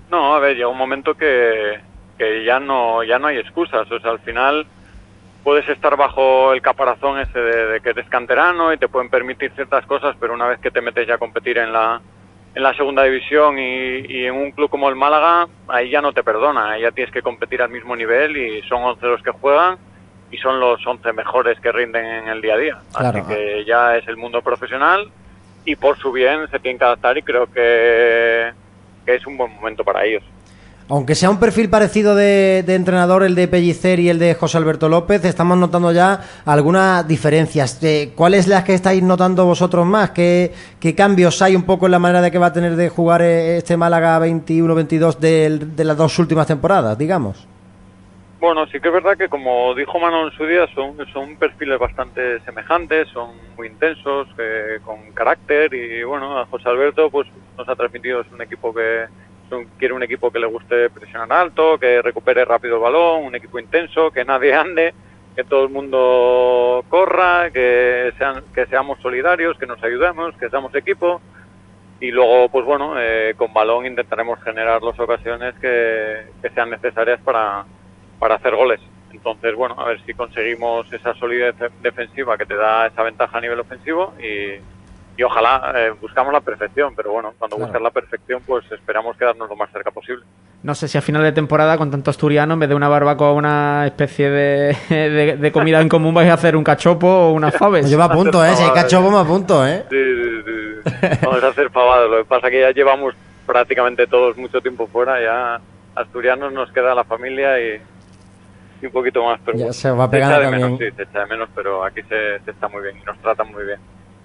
No, 0.10 0.36
a 0.36 0.40
ver, 0.40 0.56
llega 0.56 0.68
un 0.68 0.78
momento 0.78 1.16
que, 1.16 1.80
que 2.18 2.44
ya 2.46 2.60
no 2.60 3.04
ya 3.04 3.20
no 3.20 3.28
hay 3.28 3.38
excusas, 3.38 3.90
o 3.92 4.00
sea, 4.00 4.12
al 4.12 4.20
final 4.20 4.66
puedes 5.46 5.70
estar 5.70 5.96
bajo 5.96 6.54
el 6.54 6.62
caparazón 6.64 7.20
ese 7.20 7.40
de, 7.40 7.80
que 7.80 7.90
eres 7.92 8.10
canterano 8.10 8.74
y 8.74 8.78
te 8.78 8.88
pueden 8.88 9.12
permitir 9.12 9.52
ciertas 9.52 9.86
cosas, 9.86 10.16
pero 10.20 10.34
una 10.34 10.48
vez 10.48 10.60
que 10.60 10.72
te 10.72 10.82
metes 10.82 11.08
ya 11.08 11.16
a 11.16 11.20
competir 11.20 11.60
en 11.60 11.72
la, 11.72 12.02
en 12.56 12.64
la 12.64 12.74
segunda 12.74 13.04
división 13.04 13.60
y, 13.60 14.26
en 14.26 14.34
un 14.34 14.52
club 14.52 14.72
como 14.72 14.90
el 14.90 14.96
Málaga, 14.96 15.48
ahí 15.68 15.92
ya 15.92 16.02
no 16.02 16.14
te 16.14 16.24
perdona, 16.24 16.72
ahí 16.72 16.82
ya 16.82 16.92
tienes 16.92 17.14
que 17.14 17.22
competir 17.22 17.62
al 17.62 17.70
mismo 17.70 17.96
nivel 17.96 18.36
y 18.36 18.64
son 18.64 18.84
11 18.84 19.06
los 19.06 19.22
que 19.22 19.30
juegan 19.32 19.78
y 20.36 20.38
son 20.38 20.60
los 20.60 20.86
11 20.86 21.14
mejores 21.14 21.60
que 21.62 21.72
rinden 21.72 22.06
en 22.06 22.28
el 22.28 22.42
día 22.42 22.56
a 22.56 22.58
día. 22.58 22.78
Así 22.94 23.22
que 23.24 23.64
ya 23.66 23.96
es 23.96 24.06
el 24.08 24.18
mundo 24.18 24.42
profesional 24.42 25.10
y 25.64 25.76
por 25.78 25.98
su 25.98 26.12
bien 26.12 26.48
se 26.52 26.60
tienen 26.60 26.78
que 26.78 26.84
adaptar 26.84 27.18
y 27.18 27.24
creo 27.24 27.48
que, 27.48 28.52
que 29.06 29.16
es 29.16 29.26
un 29.26 29.38
buen 29.38 29.54
momento 29.56 29.84
para 29.84 30.04
ellos. 30.04 30.24
Aunque 30.88 31.16
sea 31.16 31.32
un 31.32 31.40
perfil 31.40 31.68
parecido 31.68 32.14
de, 32.14 32.60
entrenador 32.68 33.24
el 33.24 33.34
de 33.34 33.48
Pellicer 33.48 34.00
y 34.00 34.10
el 34.10 34.20
de 34.20 34.36
José 34.36 34.58
Alberto 34.58 34.88
López, 34.88 35.26
estamos 35.26 35.58
notando 35.58 35.92
ya 35.92 36.22
algunas 36.46 37.08
diferencias. 37.08 37.80
Eh, 37.82 38.12
¿Cuáles 38.14 38.48
las 38.48 38.66
que 38.66 38.76
estáis 38.76 39.02
notando 39.02 39.46
vosotros 39.46 39.84
más? 39.88 40.12
¿Qué, 40.12 40.54
cambios 40.96 41.42
hay 41.42 41.56
un 41.56 41.64
poco 41.64 41.88
en 41.88 41.94
la 41.94 42.00
manera 42.00 42.22
de 42.22 42.30
que 42.30 42.38
va 42.38 42.48
a 42.48 42.54
tener 42.54 42.76
de 42.76 42.90
jugar 42.90 43.24
eh, 43.24 43.58
este 43.58 43.78
Málaga 43.78 44.20
21-22 44.20 45.18
de, 45.18 45.84
las 45.84 45.98
dos 45.98 46.20
últimas 46.20 46.46
temporadas, 46.46 46.96
digamos? 46.96 47.48
Bueno, 48.46 48.68
sí 48.68 48.80
que 48.80 48.90
es 48.90 48.94
verdad 48.94 49.18
que 49.18 49.28
como 49.28 49.74
dijo 49.74 49.98
Mano 49.98 50.28
en 50.28 50.32
su 50.34 50.46
día, 50.46 50.68
son, 50.76 50.96
son 51.12 51.36
perfiles 51.36 51.80
bastante 51.80 52.40
semejantes, 52.42 53.08
son 53.08 53.32
muy 53.58 53.66
intensos, 53.66 54.28
con 54.84 55.12
carácter 55.16 55.74
y 55.74 56.04
bueno, 56.04 56.38
a 56.38 56.46
José 56.46 56.70
Alberto 56.70 57.10
pues 57.10 57.28
nos 57.58 57.68
ha 57.68 57.76
transmitido, 57.76 58.22
es 58.22 58.32
un 58.32 58.44
equipo 58.44 58.72
que 58.72 59.08
quiere 59.80 59.96
un 59.96 60.04
equipo 60.04 60.30
que 60.30 60.38
le 60.38 60.46
guste 60.46 60.92
presionar 60.92 61.34
alto, 61.34 61.80
que 61.80 62.04
recupere 62.04 62.46
rápido 62.46 62.76
el 62.76 62.84
balón, 62.84 63.26
un 63.26 63.34
equipo 63.34 63.58
intenso, 63.58 64.12
que 64.12 64.24
nadie 64.24 64.54
ande, 64.54 64.94
que 65.36 65.44
todo 65.44 65.64
el 65.64 65.72
mundo 65.72 66.86
corra, 66.88 67.50
que, 67.50 68.14
sean, 68.20 68.44
que 68.54 68.68
seamos 68.68 69.00
solidarios, 69.02 69.58
que 69.58 69.66
nos 69.66 69.84
ayudemos, 69.84 70.38
que 70.38 70.52
seamos 70.52 70.76
equipo. 70.76 71.20
Y 72.00 72.12
luego, 72.12 72.50
pues 72.50 72.64
bueno, 72.64 72.94
eh, 73.00 73.34
con 73.36 73.52
balón 73.56 73.88
intentaremos 73.88 74.40
generar 74.44 74.84
las 74.84 75.00
ocasiones 75.00 75.56
que, 75.56 76.28
sean 76.54 76.70
necesarias 76.70 77.20
para, 77.22 77.66
para 78.20 78.36
hacer 78.36 78.56
goles. 78.56 78.80
Entonces, 79.12 79.56
bueno, 79.56 79.76
a 79.80 79.86
ver 79.86 80.02
si 80.06 80.14
conseguimos 80.14 80.92
esa 80.92 81.14
solidez 81.16 81.56
defensiva 81.82 82.38
que 82.38 82.46
te 82.46 82.56
da 82.56 82.88
esa 82.88 83.04
ventaja 83.04 83.38
a 83.38 83.42
nivel 83.42 83.60
ofensivo 83.60 84.14
y, 84.20 84.60
y 85.18 85.24
ojalá 85.24 85.74
eh, 85.76 85.94
buscamos 86.00 86.34
la 86.34 86.42
perfección, 86.42 86.94
pero 86.96 87.14
bueno, 87.14 87.34
cuando 87.40 87.58
buscas 87.58 87.82
la 87.82 87.90
perfección, 87.90 88.42
pues 88.46 88.70
esperamos 88.72 89.16
quedarnos 89.18 89.50
lo 89.50 89.56
más 89.56 89.72
cerca 89.72 89.90
posible. 89.90 90.26
No 90.62 90.76
sé 90.76 90.88
si 90.88 90.98
a 90.98 91.02
final 91.02 91.24
de 91.24 91.32
temporada, 91.32 91.78
con 91.78 91.90
tanto 91.90 92.10
asturiano, 92.12 92.56
en 92.56 92.60
vez 92.60 92.70
de 92.70 92.76
una 92.76 92.90
barbacoa, 92.90 93.32
una 93.32 93.86
especie 93.86 94.30
de, 94.30 95.38
de, 95.40 95.52
comida 95.52 95.80
en 95.80 95.88
común, 95.88 96.14
vais 96.14 96.30
a 96.30 96.34
hacer 96.34 96.56
un 96.56 96.64
cachopo 96.64 97.08
o 97.08 97.32
unas 97.32 97.56
faves. 97.58 97.90
Yo 97.90 97.98
me 97.98 98.04
apunto, 98.04 98.44
¿eh? 98.44 98.56
Si 98.56 98.64
hay 98.64 98.72
cachopo, 98.72 99.10
me 99.10 99.20
apunto, 99.20 99.66
¿eh? 99.66 99.86
Sí, 99.90 99.96
sí, 99.96 100.42
sí. 100.46 101.08
Vamos 101.24 101.44
a 101.44 101.48
hacer 101.48 101.70
pavadas. 101.70 102.10
Lo 102.10 102.18
que 102.18 102.26
pasa 102.26 102.48
es 102.48 102.52
que 102.52 102.62
ya 102.62 102.72
llevamos 102.72 103.16
prácticamente 103.46 104.08
todos 104.08 104.36
mucho 104.38 104.60
tiempo 104.60 104.88
fuera, 104.88 105.22
ya 105.22 105.62
asturianos 105.96 106.52
nos 106.52 106.72
queda 106.72 106.94
la 106.94 107.04
familia 107.06 107.60
y, 107.60 107.80
un 108.84 108.92
poquito 108.92 109.24
más. 109.24 109.40
Pero 109.46 109.58
ya 109.58 109.74
se 109.74 109.92
va 109.92 110.06
a 110.06 110.10
pegar 110.10 110.42
también. 110.42 110.78
sí, 110.78 110.86
se 110.96 111.04
echa 111.04 111.20
de 111.20 111.26
menos, 111.28 111.50
pero 111.54 111.84
aquí 111.84 112.02
se, 112.04 112.40
se 112.44 112.52
está 112.52 112.68
muy 112.68 112.84
bien 112.84 112.98
y 113.02 113.06
nos 113.06 113.18
tratan 113.20 113.52
muy 113.52 113.66
bien. 113.66 113.80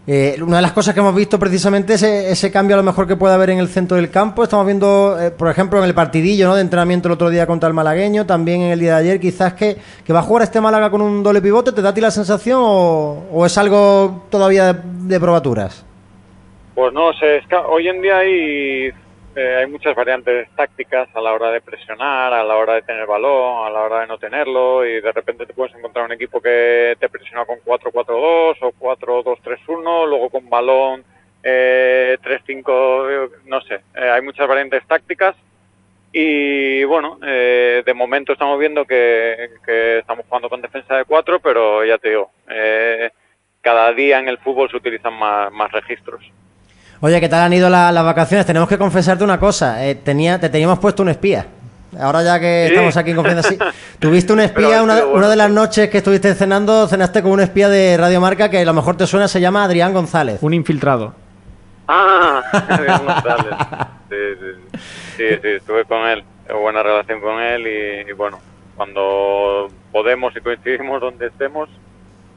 Eh, 0.07 0.37
una 0.43 0.57
de 0.57 0.63
las 0.63 0.73
cosas 0.73 0.95
que 0.95 1.01
hemos 1.01 1.15
visto 1.15 1.39
precisamente 1.39 1.95
es 1.95 2.03
ese, 2.03 2.51
cambio 2.51 2.75
a 2.75 2.79
lo 2.79 2.83
mejor 2.83 3.07
que 3.07 3.17
puede 3.17 3.35
haber 3.35 3.51
en 3.51 3.59
el 3.59 3.69
centro 3.69 3.97
del 3.97 4.11
campo. 4.11 4.43
Estamos 4.43 4.65
viendo, 4.67 5.17
eh, 5.21 5.31
por 5.31 5.49
ejemplo, 5.49 5.79
en 5.79 5.85
el 5.85 5.95
partidillo 5.95 6.49
¿no? 6.49 6.55
de 6.55 6.63
entrenamiento 6.63 7.09
el 7.09 7.13
otro 7.13 7.29
día 7.29 7.47
contra 7.47 7.69
el 7.69 7.75
malagueño, 7.75 8.27
también 8.27 8.63
en 8.63 8.73
el 8.73 8.81
día 8.81 8.95
de 8.95 9.01
ayer, 9.03 9.21
quizás 9.21 9.53
que, 9.55 9.77
que 10.05 10.13
va 10.13 10.21
a 10.21 10.23
jugar 10.23 10.43
este 10.45 10.61
Málaga 10.61 10.91
con 10.91 11.03
un 11.03 11.23
doble 11.23 11.43
pivote. 11.43 11.73
¿Te 11.73 11.83
da 11.83 11.91
a 11.91 11.95
ti 11.95 12.01
la 12.01 12.11
sensación 12.11 12.61
o, 12.61 13.45
es 13.45 13.57
algo 13.59 14.27
todavía 14.31 14.73
de, 14.73 15.21
probaturas? 15.21 15.87
Pues 16.75 16.93
no 16.95 17.13
sé, 17.13 17.43
hoy 17.69 17.89
en 17.89 18.01
día 18.01 18.19
hay 18.19 18.91
eh, 19.37 19.57
hay 19.61 19.67
muchas 19.67 19.95
variantes 19.95 20.49
tácticas 20.57 21.09
a 21.15 21.21
la 21.21 21.33
hora 21.33 21.53
de 21.53 21.61
presionar, 21.61 22.33
a 22.33 22.43
la 22.43 22.57
hora 22.57 22.75
de 22.75 22.83
tener 22.83 23.07
balón, 23.07 23.65
a 23.65 23.71
la 23.71 23.83
hora 23.83 24.01
de 24.01 24.09
no 24.09 24.19
tenerlo 24.19 24.85
y 24.85 25.01
de 25.01 25.13
repente 25.13 25.47
te 25.47 25.55
puedes 25.55 25.75
encontrar 25.77 26.05
un 26.05 26.13
equipo 26.13 26.41
que 26.41 26.97
te 26.99 27.09
presiona 27.09 27.45
con 27.45 27.59
4-4-2 27.61 28.57
o 28.61 28.73
4-2-3-1, 28.73 30.09
luego 30.09 30.31
con 30.31 30.51
balón 30.51 31.05
eh, 31.45 32.19
3-5, 32.23 33.31
no 33.47 33.61
sé, 33.63 33.77
eh, 33.95 34.11
hay 34.11 34.21
muchas 34.21 34.49
variantes 34.49 34.85
tácticas 34.87 35.37
y 36.13 36.83
bueno, 36.85 37.19
eh, 37.25 37.85
de 37.87 37.95
momento 37.95 38.33
estamos 38.33 38.59
viendo 38.59 38.85
que, 38.85 39.49
estamos 39.99 40.27
jugando 40.27 40.49
con 40.49 40.61
defensa 40.61 40.97
de 40.97 41.05
4, 41.05 41.39
pero 41.39 41.85
ya 41.85 41.99
te 41.99 42.09
digo, 42.11 42.33
cada 43.61 43.93
día 43.93 44.19
en 44.19 44.29
el 44.29 44.39
fútbol 44.39 44.69
se 44.71 44.77
utilizan 44.77 45.15
más 45.15 45.71
registros. 45.71 46.21
Oye, 47.03 47.19
¿qué 47.19 47.31
tal 47.31 47.41
han 47.41 47.53
ido 47.53 47.71
las 47.71 48.05
vacaciones? 48.05 48.45
Tenemos 48.45 48.69
que 48.69 48.77
confesarte 48.77 49.25
una 49.25 49.41
cosa. 49.41 49.87
Eh, 49.87 49.95
tenía, 49.95 50.39
te 50.39 50.51
teníamos 50.51 50.79
puesto 50.79 51.03
un 51.03 51.09
espía. 51.09 51.47
Ahora 51.99 52.23
ya 52.23 52.39
que 52.39 52.67
estamos 52.67 52.97
aquí 52.97 53.11
en 53.11 53.17
confianza, 53.17 53.49
sí. 53.49 53.59
Tuviste 53.99 54.33
un 54.35 54.41
espía, 54.41 54.83
una, 54.83 55.29
de 55.29 55.37
las 55.37 55.51
noches 55.51 55.89
que 55.89 55.99
estuviste 55.99 56.35
cenando, 56.35 56.87
cenaste 56.87 57.23
con 57.23 57.33
un 57.33 57.41
espía 57.41 57.71
de 57.71 57.97
Radio 57.97 58.21
Marca 58.21 58.51
que 58.51 58.59
a 58.59 58.65
lo 58.65 58.75
mejor 58.75 58.99
te 58.99 59.07
suena, 59.07 59.29
se 59.29 59.41
llama 59.41 59.65
Adrián 59.65 59.95
González. 59.95 60.43
Un 60.43 60.53
infiltrado. 60.53 61.15
Ah, 61.89 62.43
Adrián 62.69 63.05
González. 63.07 63.55
Sí, 64.11 64.17
sí, 64.39 64.81
sí, 65.17 65.25
sí, 65.43 65.49
estuve 65.49 65.85
con 65.87 66.07
él, 66.07 66.23
tengo 66.47 66.61
buena 66.61 66.83
relación 66.83 67.21
con 67.21 67.41
él 67.41 67.67
y 68.09 68.13
bueno, 68.13 68.41
cuando 68.77 69.69
podemos 69.91 70.37
y 70.37 70.41
coincidimos 70.41 71.01
donde 71.01 71.29
estemos, 71.29 71.69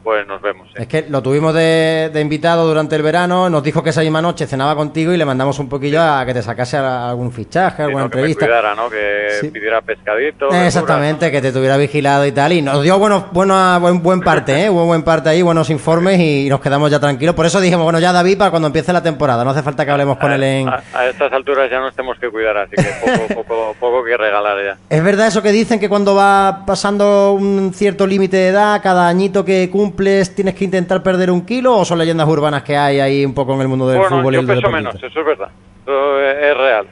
pues 0.04 0.28
nos 0.28 0.42
vemos. 0.42 0.70
Es 0.76 0.88
que 0.88 1.06
lo 1.08 1.22
tuvimos 1.22 1.54
de, 1.54 2.12
invitado 2.22 2.68
durante 2.68 2.96
el 2.96 3.02
verano, 3.02 3.50
nos 3.50 3.64
dijo 3.64 3.82
que 3.82 3.92
esa 3.92 4.02
misma 4.02 4.22
noche 4.22 4.46
cenaba 4.46 4.76
contigo 4.76 5.14
y 5.14 5.18
le 5.18 5.26
mandamos 5.26 5.60
un 5.60 5.70
poquillo 5.70 6.02
a 6.02 6.26
que 6.26 6.34
te 6.34 6.42
sacase 6.42 6.78
algún 6.78 7.32
fichaje, 7.32 7.84
alguna 7.84 8.06
entrevista. 8.06 8.46
Que 8.46 8.52
me 8.52 8.58
cuidara, 8.60 8.76
¿no? 8.76 8.90
Que 8.90 9.50
pidiera 9.50 9.82
pescadito. 9.82 10.50
Exactamente, 10.50 11.32
que 11.32 11.42
te 11.42 11.52
tuviera 11.52 11.78
vigilado 11.78 12.26
y 12.26 12.32
tal. 12.32 12.52
Y 12.54 12.62
nos 12.62 12.84
dio 12.84 13.00
bueno, 13.00 13.30
bueno, 13.32 13.80
buen, 13.80 14.04
buen 14.04 14.22
parte, 14.22 14.66
¿eh? 14.66 14.70
Hubo 14.70 14.86
buen 14.86 15.04
parte 15.04 15.30
ahí, 15.30 15.42
buenos 15.42 15.70
informes 15.70 16.20
y 16.20 16.50
nos 16.50 16.60
quedamos 16.60 16.92
ya 16.92 17.00
tranquilos. 17.00 17.36
Por 17.36 17.46
eso 17.46 17.62
dijimos, 17.62 17.84
bueno, 17.84 18.00
ya 18.00 18.12
David, 18.12 18.38
para 18.38 18.52
cuando 18.52 18.68
empiece 18.68 18.92
la 18.92 19.02
temporada, 19.02 19.44
no 19.44 19.52
hace 19.52 19.64
falta 19.64 19.86
que 19.86 19.92
hablemos 19.92 20.18
con 20.18 20.32
él 20.32 20.44
en... 20.44 20.70
A, 20.70 20.84
estas 21.08 21.32
alturas 21.32 21.70
ya 21.72 21.80
nos 21.80 21.96
tenemos 21.96 22.20
que 22.20 22.30
cuidar, 22.30 22.58
así 22.58 22.76
que 22.76 22.84
poco, 22.84 23.44
poco, 23.44 23.76
poco 23.80 24.04
que 24.04 24.18
regalar 24.18 24.58
ya. 24.64 24.78
¿Es 24.90 25.04
verdad 25.04 25.28
eso 25.28 25.42
que 25.42 25.52
dicen 25.52 25.80
que 25.80 25.88
cuando 25.90 26.14
va 26.16 26.64
pasando 26.66 27.34
un 27.34 27.74
cierto 27.74 28.06
límite 28.06 28.38
de 28.38 28.48
edad, 28.50 28.82
cada 28.82 29.08
añito 29.08 29.46
que 29.46 29.70
cumple 29.70 29.93
tienes 29.96 30.56
que 30.56 30.66
intentar 30.66 31.02
perder 31.04 31.32
un 31.32 31.46
kilo 31.46 31.78
o 31.78 31.86
son 31.86 32.00
leyendas 32.00 32.28
urbanas 32.28 32.64
que 32.64 32.78
hay 32.78 33.00
ahí 33.00 33.26
un 33.26 33.34
poco 33.34 33.54
en 33.54 33.62
el 33.62 33.68
mundo 33.68 33.88
del 33.88 34.04
fútbol? 34.04 34.36
y 34.36 34.38
el 34.38 34.46
peso 34.46 34.70
menos, 34.70 34.96
eso 34.96 35.08
es 35.08 35.26
verdad, 35.26 35.50
eso 35.82 36.20
es 36.20 36.58
real. 36.58 36.88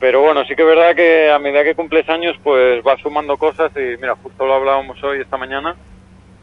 Pero 0.00 0.20
bueno, 0.20 0.44
sí 0.44 0.54
que 0.54 0.62
es 0.62 0.68
verdad 0.68 0.94
que 0.94 1.30
a 1.30 1.38
medida 1.38 1.64
que 1.64 1.74
cumples 1.74 2.08
años, 2.08 2.36
pues 2.44 2.82
vas 2.84 3.00
sumando 3.00 3.36
cosas 3.36 3.72
y 3.74 4.00
mira, 4.00 4.14
justo 4.22 4.46
lo 4.46 4.54
hablábamos 4.54 5.02
hoy, 5.02 5.20
esta 5.20 5.36
mañana, 5.36 5.74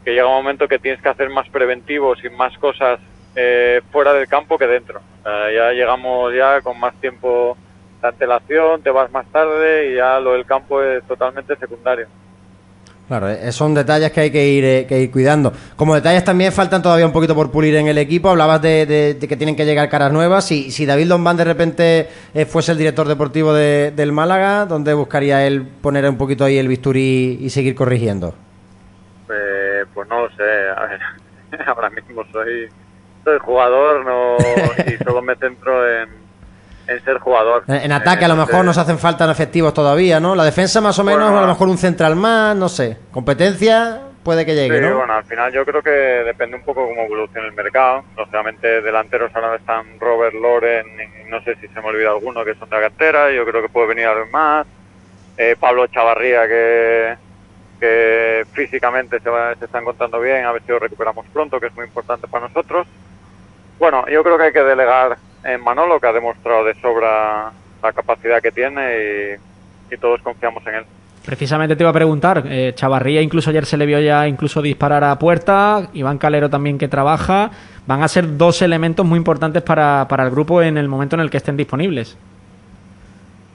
que 0.04 0.12
llega 0.12 0.26
un 0.26 0.34
momento 0.34 0.68
que 0.68 0.78
tienes 0.78 1.00
que 1.00 1.08
hacer 1.08 1.30
más 1.30 1.48
preventivos 1.48 2.22
y 2.22 2.28
más 2.28 2.56
cosas 2.58 3.00
eh, 3.34 3.80
fuera 3.90 4.12
del 4.12 4.28
campo 4.28 4.58
que 4.58 4.66
dentro. 4.66 5.00
ya 5.24 5.72
llegamos 5.72 6.34
ya 6.34 6.60
con 6.60 6.78
más 6.78 6.94
tiempo 7.00 7.56
de 8.02 8.08
antelación, 8.08 8.82
te 8.82 8.90
vas 8.90 9.10
más 9.10 9.26
tarde 9.32 9.90
y 9.90 9.96
ya 9.96 10.20
lo 10.20 10.32
del 10.32 10.44
campo 10.44 10.82
es 10.82 11.02
totalmente 11.04 11.56
secundario. 11.56 12.08
Claro, 13.08 13.28
eh, 13.28 13.52
son 13.52 13.72
detalles 13.72 14.10
que 14.10 14.20
hay 14.20 14.30
que 14.32 14.48
ir, 14.48 14.64
eh, 14.64 14.86
que 14.88 15.00
ir 15.00 15.10
cuidando. 15.12 15.52
Como 15.76 15.94
detalles 15.94 16.24
también 16.24 16.50
faltan 16.52 16.82
todavía 16.82 17.06
un 17.06 17.12
poquito 17.12 17.36
por 17.36 17.52
pulir 17.52 17.76
en 17.76 17.86
el 17.86 17.98
equipo. 17.98 18.30
Hablabas 18.30 18.60
de, 18.62 19.16
que 19.20 19.36
tienen 19.36 19.54
que 19.54 19.64
llegar 19.64 19.88
caras 19.88 20.12
nuevas. 20.12 20.44
Si, 20.44 20.72
si 20.72 20.86
David 20.86 21.06
Lombán 21.06 21.36
de 21.36 21.44
repente 21.44 22.08
eh, 22.34 22.44
fuese 22.46 22.72
el 22.72 22.78
director 22.78 23.06
deportivo 23.06 23.54
del 23.54 24.12
Málaga, 24.12 24.66
¿dónde 24.66 24.92
buscaría 24.92 25.46
él 25.46 25.68
poner 25.80 26.08
un 26.08 26.18
poquito 26.18 26.44
ahí 26.44 26.58
el 26.58 26.66
bisturí 26.66 27.38
y 27.40 27.50
seguir 27.50 27.74
corrigiendo? 27.74 28.34
pues 29.94 30.08
no 30.08 30.22
lo 30.22 30.28
sé. 30.30 31.62
ahora 31.66 31.88
mismo 31.90 32.22
soy, 32.32 32.68
soy 33.24 33.38
jugador 33.38 34.04
y 34.86 35.04
solo 35.04 35.22
me 35.22 35.34
centro 35.36 35.90
en 35.90 36.25
en 36.88 37.04
ser 37.04 37.18
jugador. 37.18 37.64
En, 37.68 37.92
ataque 37.92 38.24
a 38.24 38.28
lo 38.28 38.36
mejor 38.36 38.64
nos 38.64 38.78
hacen 38.78 38.98
falta 38.98 39.30
efectivos 39.30 39.74
todavía, 39.74 40.20
¿no? 40.20 40.34
La 40.34 40.44
defensa 40.44 40.80
más 40.80 40.98
o 40.98 41.04
menos, 41.04 41.30
a 41.30 41.40
lo 41.40 41.46
mejor 41.46 41.68
un 41.68 41.78
central 41.78 42.16
más, 42.16 42.56
no 42.56 42.68
sé. 42.68 42.96
Competencia 43.10 44.02
puede 44.22 44.44
que 44.44 44.56
llegue, 44.56 44.80
sí, 44.82 44.92
bueno, 44.92 45.12
al 45.12 45.24
final 45.24 45.52
yo 45.52 45.64
creo 45.64 45.80
que 45.80 45.90
depende 45.90 46.56
un 46.56 46.64
poco 46.64 46.84
cómo 46.88 47.02
evolucione 47.02 47.46
el 47.46 47.54
mercado. 47.54 48.04
Lógicamente 48.16 48.82
delanteros 48.82 49.34
ahora 49.34 49.54
están 49.54 50.00
Robert 50.00 50.34
Loren 50.34 50.86
y 50.86 51.30
no 51.30 51.40
sé 51.42 51.54
si 51.60 51.68
se 51.68 51.80
me 51.80 51.86
olvida 51.86 52.10
alguno 52.10 52.44
que 52.44 52.56
son 52.56 52.68
de 52.68 52.76
la 52.76 52.82
cantera, 52.82 53.30
yo 53.30 53.44
creo 53.44 53.62
que 53.62 53.68
puede 53.68 53.86
venir 53.86 54.06
algo 54.06 54.26
más. 54.32 54.66
Eh, 55.36 55.54
Pablo 55.60 55.86
Chavarría 55.86 56.48
que, 56.48 57.16
que 57.78 58.44
físicamente 58.52 59.20
se, 59.20 59.30
se 59.58 59.64
está 59.64 59.78
encontrando 59.78 60.18
bien, 60.18 60.44
a 60.44 60.52
ver 60.52 60.62
si 60.62 60.72
lo 60.72 60.80
recuperamos 60.80 61.24
pronto, 61.32 61.60
que 61.60 61.66
es 61.66 61.74
muy 61.74 61.84
importante 61.84 62.26
para 62.26 62.48
nosotros. 62.48 62.88
Bueno, 63.78 64.06
yo 64.08 64.24
creo 64.24 64.38
que 64.38 64.44
hay 64.44 64.52
que 64.52 64.62
delegar 64.64 65.18
en 65.46 65.62
Manolo, 65.62 66.00
que 66.00 66.06
ha 66.06 66.12
demostrado 66.12 66.64
de 66.64 66.74
sobra 66.74 67.52
la 67.82 67.92
capacidad 67.92 68.42
que 68.42 68.52
tiene 68.52 69.38
y, 69.90 69.96
todos 69.96 70.20
confiamos 70.20 70.66
en 70.66 70.74
él. 70.74 70.84
Precisamente 71.24 71.74
te 71.74 71.82
iba 71.82 71.90
a 71.90 71.94
preguntar, 71.94 72.44
eh, 72.46 72.72
Chavarría 72.74 73.22
incluso 73.22 73.50
ayer 73.50 73.64
se 73.64 73.76
le 73.76 73.86
vio 73.86 73.98
ya 74.00 74.28
incluso 74.28 74.60
disparar 74.60 75.02
a 75.04 75.18
puerta, 75.18 75.88
Iván 75.92 76.18
Calero 76.18 76.50
también 76.50 76.76
que 76.76 76.86
trabaja, 76.86 77.50
van 77.86 78.02
a 78.02 78.08
ser 78.08 78.36
dos 78.36 78.62
elementos 78.62 79.06
muy 79.06 79.16
importantes 79.16 79.62
para, 79.62 80.06
para 80.08 80.24
el 80.24 80.30
grupo 80.30 80.60
en 80.62 80.76
el 80.76 80.88
momento 80.88 81.16
en 81.16 81.20
el 81.20 81.30
que 81.30 81.38
estén 81.38 81.56
disponibles. 81.56 82.18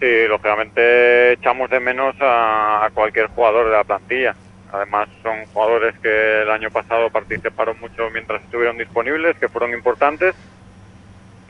Sí, 0.01 0.27
lógicamente 0.27 1.33
echamos 1.33 1.69
de 1.69 1.79
menos 1.79 2.15
a, 2.19 2.89
cualquier 2.91 3.27
jugador 3.27 3.65
de 3.67 3.77
la 3.77 3.83
plantilla. 3.83 4.35
Además 4.73 5.07
son 5.21 5.45
jugadores 5.53 5.93
que 5.99 6.41
el 6.41 6.49
año 6.49 6.71
pasado 6.71 7.11
participaron 7.11 7.79
mucho 7.79 8.09
mientras 8.11 8.41
estuvieron 8.41 8.79
disponibles, 8.79 9.37
que 9.37 9.47
fueron 9.47 9.73
importantes. 9.73 10.33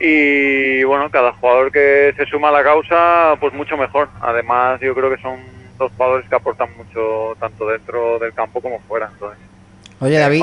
Y 0.04 0.82
bueno, 0.82 1.08
cada 1.12 1.32
jugador 1.34 1.70
que 1.70 2.12
se 2.16 2.26
suma 2.26 2.48
a 2.48 2.52
la 2.52 2.64
causa, 2.64 3.36
pues 3.38 3.54
mucho 3.54 3.76
mejor. 3.76 4.08
Además 4.20 4.80
yo 4.80 4.96
creo 4.96 5.08
que 5.08 5.22
son 5.22 5.38
dos 5.78 5.92
jugadores 5.92 6.28
que 6.28 6.34
aportan 6.34 6.68
mucho 6.76 7.36
tanto 7.38 7.68
dentro 7.68 8.18
del 8.18 8.34
campo 8.34 8.60
como 8.60 8.80
fuera. 8.80 9.08
Entonces, 9.12 9.38
Oye, 10.00 10.18
David, 10.18 10.42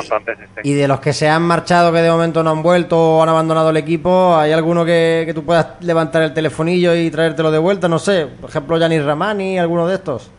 y 0.64 0.74
de 0.74 0.88
los 0.88 1.02
que 1.02 1.12
se 1.12 1.28
han 1.28 1.42
marchado, 1.42 1.92
que 1.92 2.00
de 2.00 2.10
momento 2.10 2.42
no 2.42 2.52
han 2.52 2.64
vuelto 2.64 2.98
o 2.98 3.22
han 3.22 3.28
abandonado 3.28 3.72
el 3.72 3.76
equipo, 3.76 4.38
¿hay 4.38 4.54
alguno 4.54 4.86
que, 4.86 5.30
tú 5.36 5.46
puedas 5.46 5.84
levantar 5.84 6.24
el 6.24 6.34
telefonillo 6.34 6.96
y 6.96 7.12
traértelo 7.12 7.52
de 7.52 7.60
vuelta? 7.60 7.90
No 7.90 8.00
sé, 8.00 8.28
por 8.40 8.50
ejemplo, 8.50 8.78
Yanis 8.78 9.04
Ramani, 9.04 9.60
alguno 9.60 9.86
de 9.86 9.96
estos. 9.96 10.32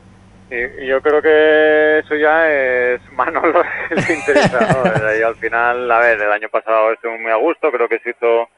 Sí, 0.48 0.56
yo 0.86 1.02
creo 1.02 1.20
que 1.20 1.98
eso 1.98 2.14
ya 2.14 2.50
es 2.50 3.00
Manolo 3.12 3.62
el 3.90 3.98
interesado. 3.98 4.84
y 5.20 5.22
al 5.22 5.36
final, 5.36 5.90
a 5.90 5.98
ver, 5.98 6.18
el 6.18 6.32
año 6.32 6.48
pasado 6.48 6.90
estuvo 6.94 7.18
muy 7.18 7.30
a 7.30 7.36
gusto, 7.36 7.70
creo 7.70 7.86
que 7.86 7.98
se 7.98 8.10
hizo 8.10 8.48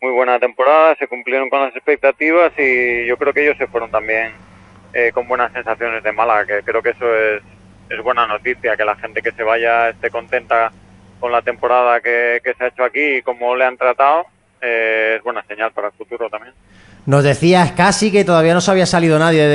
muy 0.00 0.12
buena 0.12 0.38
temporada, 0.38 0.94
se 0.96 1.08
cumplieron 1.08 1.50
con 1.50 1.60
las 1.60 1.74
expectativas 1.74 2.52
y 2.58 3.06
yo 3.06 3.16
creo 3.16 3.32
que 3.32 3.44
ellos 3.44 3.58
se 3.58 3.66
fueron 3.66 3.90
también 3.90 4.32
eh, 4.92 5.10
con 5.12 5.26
buenas 5.26 5.52
sensaciones 5.52 6.02
de 6.02 6.12
Málaga, 6.12 6.46
que 6.46 6.62
creo 6.62 6.82
que 6.82 6.90
eso 6.90 7.14
es 7.14 7.42
es 7.88 8.02
buena 8.02 8.26
noticia 8.26 8.76
que 8.76 8.84
la 8.84 8.96
gente 8.96 9.22
que 9.22 9.32
se 9.32 9.42
vaya 9.42 9.90
esté 9.90 10.10
contenta 10.10 10.70
con 11.20 11.32
la 11.32 11.42
temporada 11.42 12.00
que, 12.00 12.40
se 12.56 12.64
ha 12.64 12.68
hecho 12.68 12.84
aquí 12.84 13.16
y 13.16 13.22
cómo 13.22 13.56
le 13.56 13.64
han 13.64 13.76
tratado. 13.76 14.26
Eh, 14.60 15.14
es 15.16 15.22
buena 15.22 15.42
señal 15.44 15.72
para 15.72 15.88
el 15.88 15.94
futuro 15.94 16.28
también. 16.28 16.54
Nos 17.08 17.24
decías 17.24 17.72
casi 17.72 18.12
que 18.12 18.22
todavía 18.22 18.52
no 18.52 18.60
se 18.60 18.70
había 18.70 18.84
salido 18.84 19.18
nadie 19.18 19.48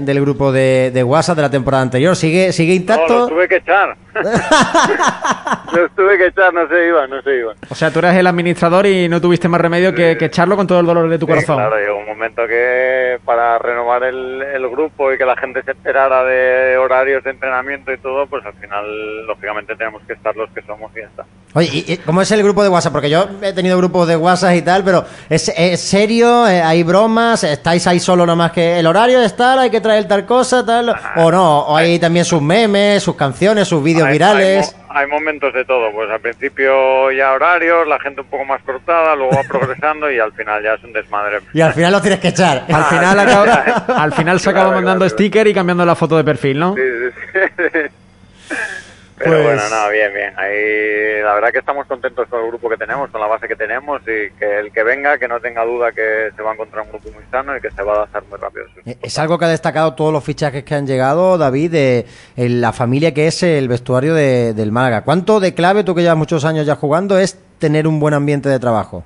del 0.00 0.20
grupo 0.22 0.52
de, 0.52 0.90
de, 0.90 1.04
WhatsApp 1.04 1.36
de 1.36 1.42
la 1.42 1.50
temporada 1.50 1.82
anterior. 1.82 2.16
¿Sigue, 2.16 2.50
sigue 2.50 2.72
intacto? 2.72 3.12
No, 3.12 3.20
lo 3.20 3.28
tuve 3.28 3.46
que 3.46 3.56
echar. 3.56 3.94
lo 5.74 5.88
tuve 5.90 6.16
que 6.16 6.26
echar, 6.28 6.54
no 6.54 6.66
se 6.66 6.88
iban, 6.88 7.10
no 7.10 7.20
se 7.20 7.36
iban. 7.36 7.56
O 7.68 7.74
sea, 7.74 7.90
tú 7.90 7.98
eras 7.98 8.16
el 8.16 8.26
administrador 8.26 8.86
y 8.86 9.06
no 9.10 9.20
tuviste 9.20 9.48
más 9.48 9.60
remedio 9.60 9.94
que, 9.94 10.12
echarlo 10.12 10.56
con 10.56 10.66
todo 10.66 10.80
el 10.80 10.86
dolor 10.86 11.10
de 11.10 11.18
tu 11.18 11.26
corazón. 11.26 11.56
Claro, 11.56 11.76
llegó 11.76 11.98
un 11.98 12.06
momento 12.06 12.46
que 12.48 13.18
para 13.22 13.58
renovar 13.58 14.04
el, 14.04 14.40
el, 14.40 14.66
grupo 14.70 15.12
y 15.12 15.18
que 15.18 15.26
la 15.26 15.36
gente 15.36 15.62
se 15.62 15.72
enterara 15.72 16.24
de 16.24 16.78
horarios 16.78 17.22
de 17.22 17.32
entrenamiento 17.32 17.92
y 17.92 17.98
todo, 17.98 18.26
pues 18.28 18.46
al 18.46 18.54
final, 18.54 19.26
lógicamente, 19.26 19.76
tenemos 19.76 20.02
que 20.04 20.14
estar 20.14 20.34
los 20.36 20.48
que 20.52 20.62
somos 20.62 20.90
y 20.96 21.00
ya 21.00 21.06
está. 21.08 21.26
Oye, 21.56 21.68
¿y, 21.72 21.96
cómo 21.98 22.20
es 22.20 22.32
el 22.32 22.42
grupo 22.42 22.64
de 22.64 22.68
WhatsApp? 22.68 22.92
Porque 22.92 23.08
yo 23.08 23.28
he 23.40 23.52
tenido 23.52 23.78
grupos 23.78 24.08
de 24.08 24.16
WhatsApp 24.16 24.56
y 24.56 24.62
tal, 24.62 24.82
pero 24.82 25.04
¿es, 25.30 25.52
es 25.56 25.80
serio? 25.80 26.42
¿Hay 26.42 26.82
bromas? 26.82 27.44
¿Estáis 27.44 27.86
ahí 27.86 28.00
solo 28.00 28.26
nomás 28.26 28.50
que 28.50 28.80
el 28.80 28.86
horario 28.88 29.20
de 29.20 29.26
estar, 29.26 29.56
hay 29.60 29.70
que 29.70 29.80
traer 29.80 30.08
tal 30.08 30.26
cosa, 30.26 30.66
tal? 30.66 30.92
¿O 31.14 31.30
no? 31.30 31.60
¿O 31.60 31.76
hay 31.76 32.00
también 32.00 32.24
sus 32.24 32.42
memes, 32.42 33.04
sus 33.04 33.14
canciones, 33.14 33.68
sus 33.68 33.84
vídeos 33.84 34.08
virales? 34.10 34.74
Hay, 34.88 35.06
momentos 35.06 35.54
de 35.54 35.64
todo, 35.64 35.92
pues 35.92 36.10
al 36.10 36.18
principio 36.18 37.12
ya 37.12 37.32
horarios, 37.32 37.86
la 37.86 38.00
gente 38.00 38.22
un 38.22 38.26
poco 38.26 38.44
más 38.44 38.60
cortada, 38.62 39.14
luego 39.14 39.36
va 39.36 39.42
progresando 39.48 40.10
y 40.10 40.18
al 40.18 40.32
final 40.32 40.60
ya 40.60 40.74
es 40.74 40.82
un 40.82 40.92
desmadre. 40.92 41.38
Y 41.52 41.60
al 41.60 41.72
final 41.72 41.92
lo 41.92 42.00
tienes 42.00 42.18
que 42.18 42.28
echar. 42.28 42.64
Al 42.68 42.84
final, 42.86 43.18
al 43.96 44.12
final 44.12 44.40
se 44.40 44.50
acaba 44.50 44.72
mandando 44.72 45.08
sticker 45.08 45.46
y 45.46 45.54
cambiando 45.54 45.86
la 45.86 45.94
foto 45.94 46.16
de 46.16 46.24
perfil, 46.24 46.58
¿no? 46.58 46.74
Sí, 46.74 46.82
sí, 46.82 47.62
sí. 47.72 48.54
Pero 49.16 49.42
bueno, 49.42 49.60
pues 49.60 49.70
no, 49.70 49.90
bien, 49.90 50.12
bien. 50.12 50.32
Ahí 50.36 51.22
la 51.22 51.34
verdad 51.34 51.52
que 51.52 51.60
estamos 51.60 51.86
contentos 51.86 52.28
con 52.28 52.40
el 52.40 52.48
grupo 52.48 52.68
que 52.68 52.76
tenemos, 52.76 53.10
con 53.10 53.20
la 53.20 53.28
base 53.28 53.46
que 53.46 53.54
tenemos 53.54 54.02
y 54.02 54.30
que 54.38 54.58
el 54.60 54.72
que 54.72 54.82
venga, 54.82 55.18
que 55.18 55.28
no 55.28 55.40
tenga 55.40 55.64
duda 55.64 55.92
que 55.92 56.30
se 56.34 56.42
va 56.42 56.50
a 56.50 56.54
encontrar 56.54 56.84
un 56.84 56.90
grupo 56.90 57.10
muy 57.12 57.22
sano 57.30 57.56
y 57.56 57.60
que 57.60 57.70
se 57.70 57.82
va 57.82 57.92
a 57.92 57.96
adaptar 57.96 58.24
muy 58.28 58.38
rápido. 58.38 58.66
Eh, 58.84 58.96
es 59.00 59.18
algo 59.18 59.38
que 59.38 59.44
ha 59.44 59.48
destacado 59.48 59.94
todos 59.94 60.12
los 60.12 60.24
fichajes 60.24 60.64
que 60.64 60.74
han 60.74 60.86
llegado, 60.86 61.38
David, 61.38 61.70
de 61.70 62.06
la 62.36 62.72
familia 62.72 63.14
que 63.14 63.28
es 63.28 63.42
el 63.44 63.68
vestuario 63.68 64.14
del 64.14 64.72
Málaga. 64.72 65.02
¿Cuánto 65.02 65.38
de 65.38 65.54
clave, 65.54 65.84
tú 65.84 65.94
que 65.94 66.02
llevas 66.02 66.18
muchos 66.18 66.44
años 66.44 66.66
ya 66.66 66.74
jugando, 66.74 67.16
es 67.18 67.38
tener 67.58 67.86
un 67.86 68.00
buen 68.00 68.14
ambiente 68.14 68.48
de 68.48 68.58
trabajo? 68.58 69.04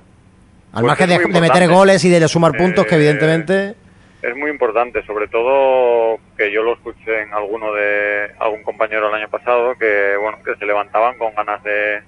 Al 0.73 0.83
pues 0.83 0.99
margen 0.99 1.31
de, 1.33 1.41
meter 1.41 1.67
goles 1.67 2.03
y 2.03 2.09
de 2.09 2.27
sumar 2.27 2.53
puntos, 2.57 2.85
que 2.85 2.95
eh, 2.95 2.97
evidentemente 2.97 3.75
es 4.21 4.35
muy 4.35 4.51
importante, 4.51 5.05
sobre 5.05 5.27
todo 5.27 6.19
que 6.37 6.51
yo 6.51 6.61
lo 6.61 6.73
escuché 6.73 7.21
en 7.21 7.33
alguno 7.33 7.73
de 7.73 8.31
algún 8.39 8.63
compañero 8.63 9.07
el 9.07 9.15
año 9.15 9.29
pasado 9.29 9.75
que 9.75 10.17
bueno 10.17 10.39
que 10.43 10.55
se 10.55 10.65
levantaban 10.65 11.17
con 11.17 11.33
ganas 11.33 11.63
de, 11.63 12.03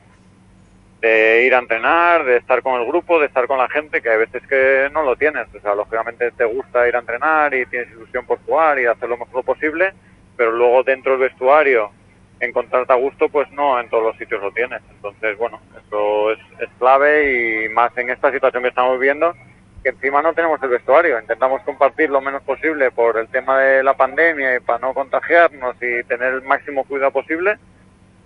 ir 1.45 1.56
a 1.56 1.60
entrenar, 1.60 2.26
de 2.26 2.38
estar 2.38 2.62
con 2.62 2.80
el 2.80 2.86
grupo, 2.86 3.19
de 3.19 3.28
estar 3.28 3.47
con 3.47 3.58
la 3.58 3.69
gente, 3.69 4.02
que 4.02 4.10
hay 4.10 4.19
veces 4.19 4.45
que 4.45 4.89
no 4.91 5.04
lo 5.04 5.15
tienes. 5.15 5.47
O 5.56 5.60
sea, 5.60 5.74
lógicamente 5.74 6.32
te 6.32 6.45
gusta 6.45 6.88
ir 6.88 6.95
a 6.95 7.00
entrenar 7.00 7.54
y 7.54 7.65
tienes 7.65 7.89
ilusión 7.91 8.26
por 8.26 8.39
jugar 8.45 8.78
y 8.80 8.86
hacer 8.86 9.10
lo 9.10 9.17
mejor 9.17 9.43
posible, 9.43 9.93
pero 10.38 10.52
luego 10.52 10.84
dentro 10.84 11.13
del 11.13 11.21
vestuario 11.21 11.91
encontrarte 12.39 12.93
a 12.93 12.97
gusto, 12.97 13.30
pues 13.30 13.50
no 13.52 13.80
en 13.80 13.89
todos 13.89 14.04
los 14.04 14.17
sitios 14.17 14.41
lo 14.41 14.52
tienes. 14.52 14.82
Entonces, 14.91 15.38
bueno, 15.38 15.60
eso 15.84 16.32
es, 16.32 16.39
es 16.60 16.69
clave 16.78 17.65
y 17.65 17.69
más 17.69 17.97
en 17.97 18.10
esta 18.10 18.32
situación 18.32 18.63
que 18.63 18.69
estamos 18.69 19.00
viendo 19.00 19.34
que 19.84 19.89
encima 19.89 20.22
no 20.22 20.34
tenemos 20.34 20.62
el 20.63 20.70
vestuario. 20.70 21.20
Intentamos 21.20 21.62
compartir 21.63 22.10
lo 22.10 22.22
menos 22.22 22.44
posible 22.44 22.91
por 22.91 23.17
el 23.17 23.28
tema 23.28 23.60
de 23.60 23.84
la 23.84 23.96
pandemia 23.96 24.56
y 24.56 24.60
para 24.60 24.80
no 24.80 24.94
contagiarnos 24.94 25.76
y 25.82 26.04
tener 26.04 26.34
el 26.34 26.41
máximo 26.44 26.84
cuidado 26.84 27.12
posible, 27.12 27.58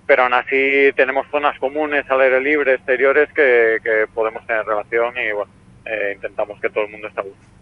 pero 0.06 0.24
aún 0.24 0.34
así 0.34 0.92
tenemos 0.96 1.28
zonas 1.32 1.58
comunes 1.60 2.10
al 2.10 2.22
aire 2.22 2.42
libre, 2.42 2.74
exteriores, 2.74 3.32
que, 3.34 4.08
podemos 4.14 4.46
tener 4.46 4.66
relación 4.66 5.14
y 5.18 5.32
bueno, 5.32 5.52
eh, 5.86 6.14
intentamos 6.16 6.60
que 6.60 6.70
todo 6.70 6.86
el 6.86 6.92
mundo 6.92 7.08
esté 7.08 7.22
a 7.22 7.24
gusto. 7.24 7.55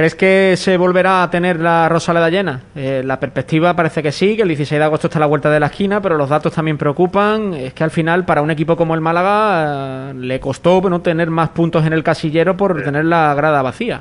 ¿Crees 0.00 0.14
que 0.14 0.54
se 0.56 0.78
volverá 0.78 1.22
a 1.22 1.30
tener 1.30 1.60
la 1.60 1.86
Rosaleda 1.86 2.30
llena? 2.30 2.62
Eh, 2.74 3.02
la 3.04 3.20
perspectiva 3.20 3.76
parece 3.76 4.02
que 4.02 4.12
sí, 4.12 4.34
que 4.34 4.40
el 4.40 4.48
16 4.48 4.78
de 4.78 4.84
agosto 4.86 5.08
está 5.08 5.18
a 5.18 5.20
la 5.20 5.26
vuelta 5.26 5.50
de 5.50 5.60
la 5.60 5.66
esquina, 5.66 6.00
pero 6.00 6.16
los 6.16 6.30
datos 6.30 6.54
también 6.54 6.78
preocupan. 6.78 7.52
Es 7.52 7.74
que 7.74 7.84
al 7.84 7.90
final, 7.90 8.24
para 8.24 8.40
un 8.40 8.50
equipo 8.50 8.78
como 8.78 8.94
el 8.94 9.02
Málaga, 9.02 10.12
eh, 10.12 10.14
le 10.14 10.40
costó 10.40 10.80
no 10.88 11.02
tener 11.02 11.28
más 11.28 11.50
puntos 11.50 11.84
en 11.84 11.92
el 11.92 12.02
casillero 12.02 12.56
por 12.56 12.82
tener 12.82 13.04
la 13.04 13.34
grada 13.34 13.60
vacía. 13.60 14.00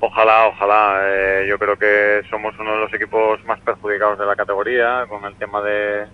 Ojalá, 0.00 0.48
ojalá. 0.48 1.00
Eh, 1.04 1.46
yo 1.48 1.58
creo 1.58 1.78
que 1.78 2.20
somos 2.28 2.54
uno 2.58 2.72
de 2.72 2.80
los 2.80 2.92
equipos 2.92 3.42
más 3.46 3.58
perjudicados 3.60 4.18
de 4.18 4.26
la 4.26 4.36
categoría 4.36 5.06
con 5.08 5.24
el 5.24 5.34
tema 5.36 5.62
de, 5.62 6.04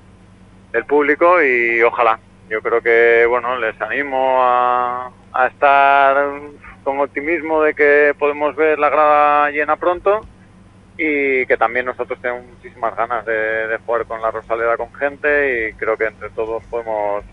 del 0.71 0.85
público 0.85 1.43
y 1.43 1.83
ojalá. 1.83 2.21
Yo 2.49 2.63
creo 2.63 2.81
que, 2.81 3.27
bueno, 3.29 3.59
les 3.59 3.81
animo 3.81 4.45
a, 4.45 5.11
a 5.33 5.47
estar 5.49 6.25
con 6.85 7.01
optimismo 7.01 7.63
de 7.63 7.75
que 7.75 8.15
podemos 8.19 8.55
ver 8.57 8.79
la 8.79 8.91
grada 8.91 9.51
llena 9.51 9.77
pronto 9.77 10.21
y 10.97 11.47
que 11.47 11.57
también 11.57 11.87
nosotros 11.87 12.21
tenemos 12.21 12.45
muchísimas 12.47 12.95
ganas 12.97 13.25
de, 13.25 13.79
jugar 13.85 14.07
con 14.07 14.21
la 14.21 14.31
Rosaleda 14.31 14.77
con 14.77 14.93
gente 14.95 15.69
y 15.69 15.73
creo 15.75 15.97
que 15.97 16.07
entre 16.07 16.31
todos 16.31 16.63
podemos 16.65 17.25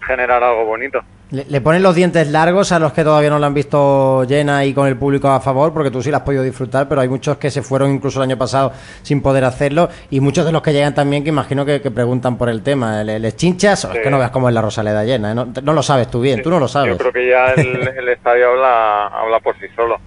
generar 0.00 0.42
algo 0.42 0.64
bonito. 0.64 1.02
Le, 1.30 1.60
ponen 1.60 1.82
los 1.82 1.94
dientes 1.94 2.28
largos 2.28 2.70
a 2.70 2.78
los 2.78 2.92
que 2.92 3.02
todavía 3.02 3.30
no 3.30 3.38
la 3.38 3.46
han 3.46 3.54
visto 3.54 4.24
llena 4.24 4.64
y 4.64 4.74
con 4.74 4.86
el 4.86 4.96
público 4.96 5.28
a 5.28 5.40
favor, 5.40 5.72
porque 5.72 5.90
tú 5.90 6.02
sí 6.02 6.10
la 6.10 6.18
has 6.18 6.22
podido 6.22 6.42
disfrutar, 6.42 6.88
pero 6.88 7.00
hay 7.00 7.08
muchos 7.08 7.38
que 7.38 7.50
se 7.50 7.62
fueron 7.62 7.90
incluso 7.90 8.20
el 8.20 8.30
año 8.30 8.38
pasado 8.38 8.72
sin 9.02 9.20
poder 9.20 9.44
hacerlo 9.44 9.88
y 10.10 10.20
muchos 10.20 10.44
de 10.44 10.52
los 10.52 10.62
que 10.62 10.72
llegan 10.72 10.94
también 10.94 11.24
que 11.24 11.30
imagino 11.30 11.64
que, 11.64 11.80
preguntan 11.80 12.36
por 12.36 12.48
el 12.48 12.62
tema. 12.62 13.02
¿Les 13.02 13.36
chinchas? 13.36 13.84
Es 13.84 14.00
que 14.00 14.10
no 14.10 14.18
veas 14.18 14.30
cómo 14.30 14.48
es 14.48 14.54
la 14.54 14.62
Rosaleda 14.62 15.04
llena, 15.04 15.32
¿eh? 15.32 15.34
no, 15.34 15.72
lo 15.72 15.82
sabes 15.82 16.08
tú 16.10 16.20
bien, 16.20 16.42
tú 16.42 16.50
no 16.50 16.60
lo 16.60 16.68
sabes. 16.68 16.92
Yo 16.92 16.98
creo 16.98 17.12
que 17.12 17.28
ya 17.28 17.46
el, 17.54 18.08
estadio 18.08 18.50
habla, 18.50 19.06
habla 19.06 19.40
por 19.40 19.58
sí 19.58 19.66
solo. 19.74 19.98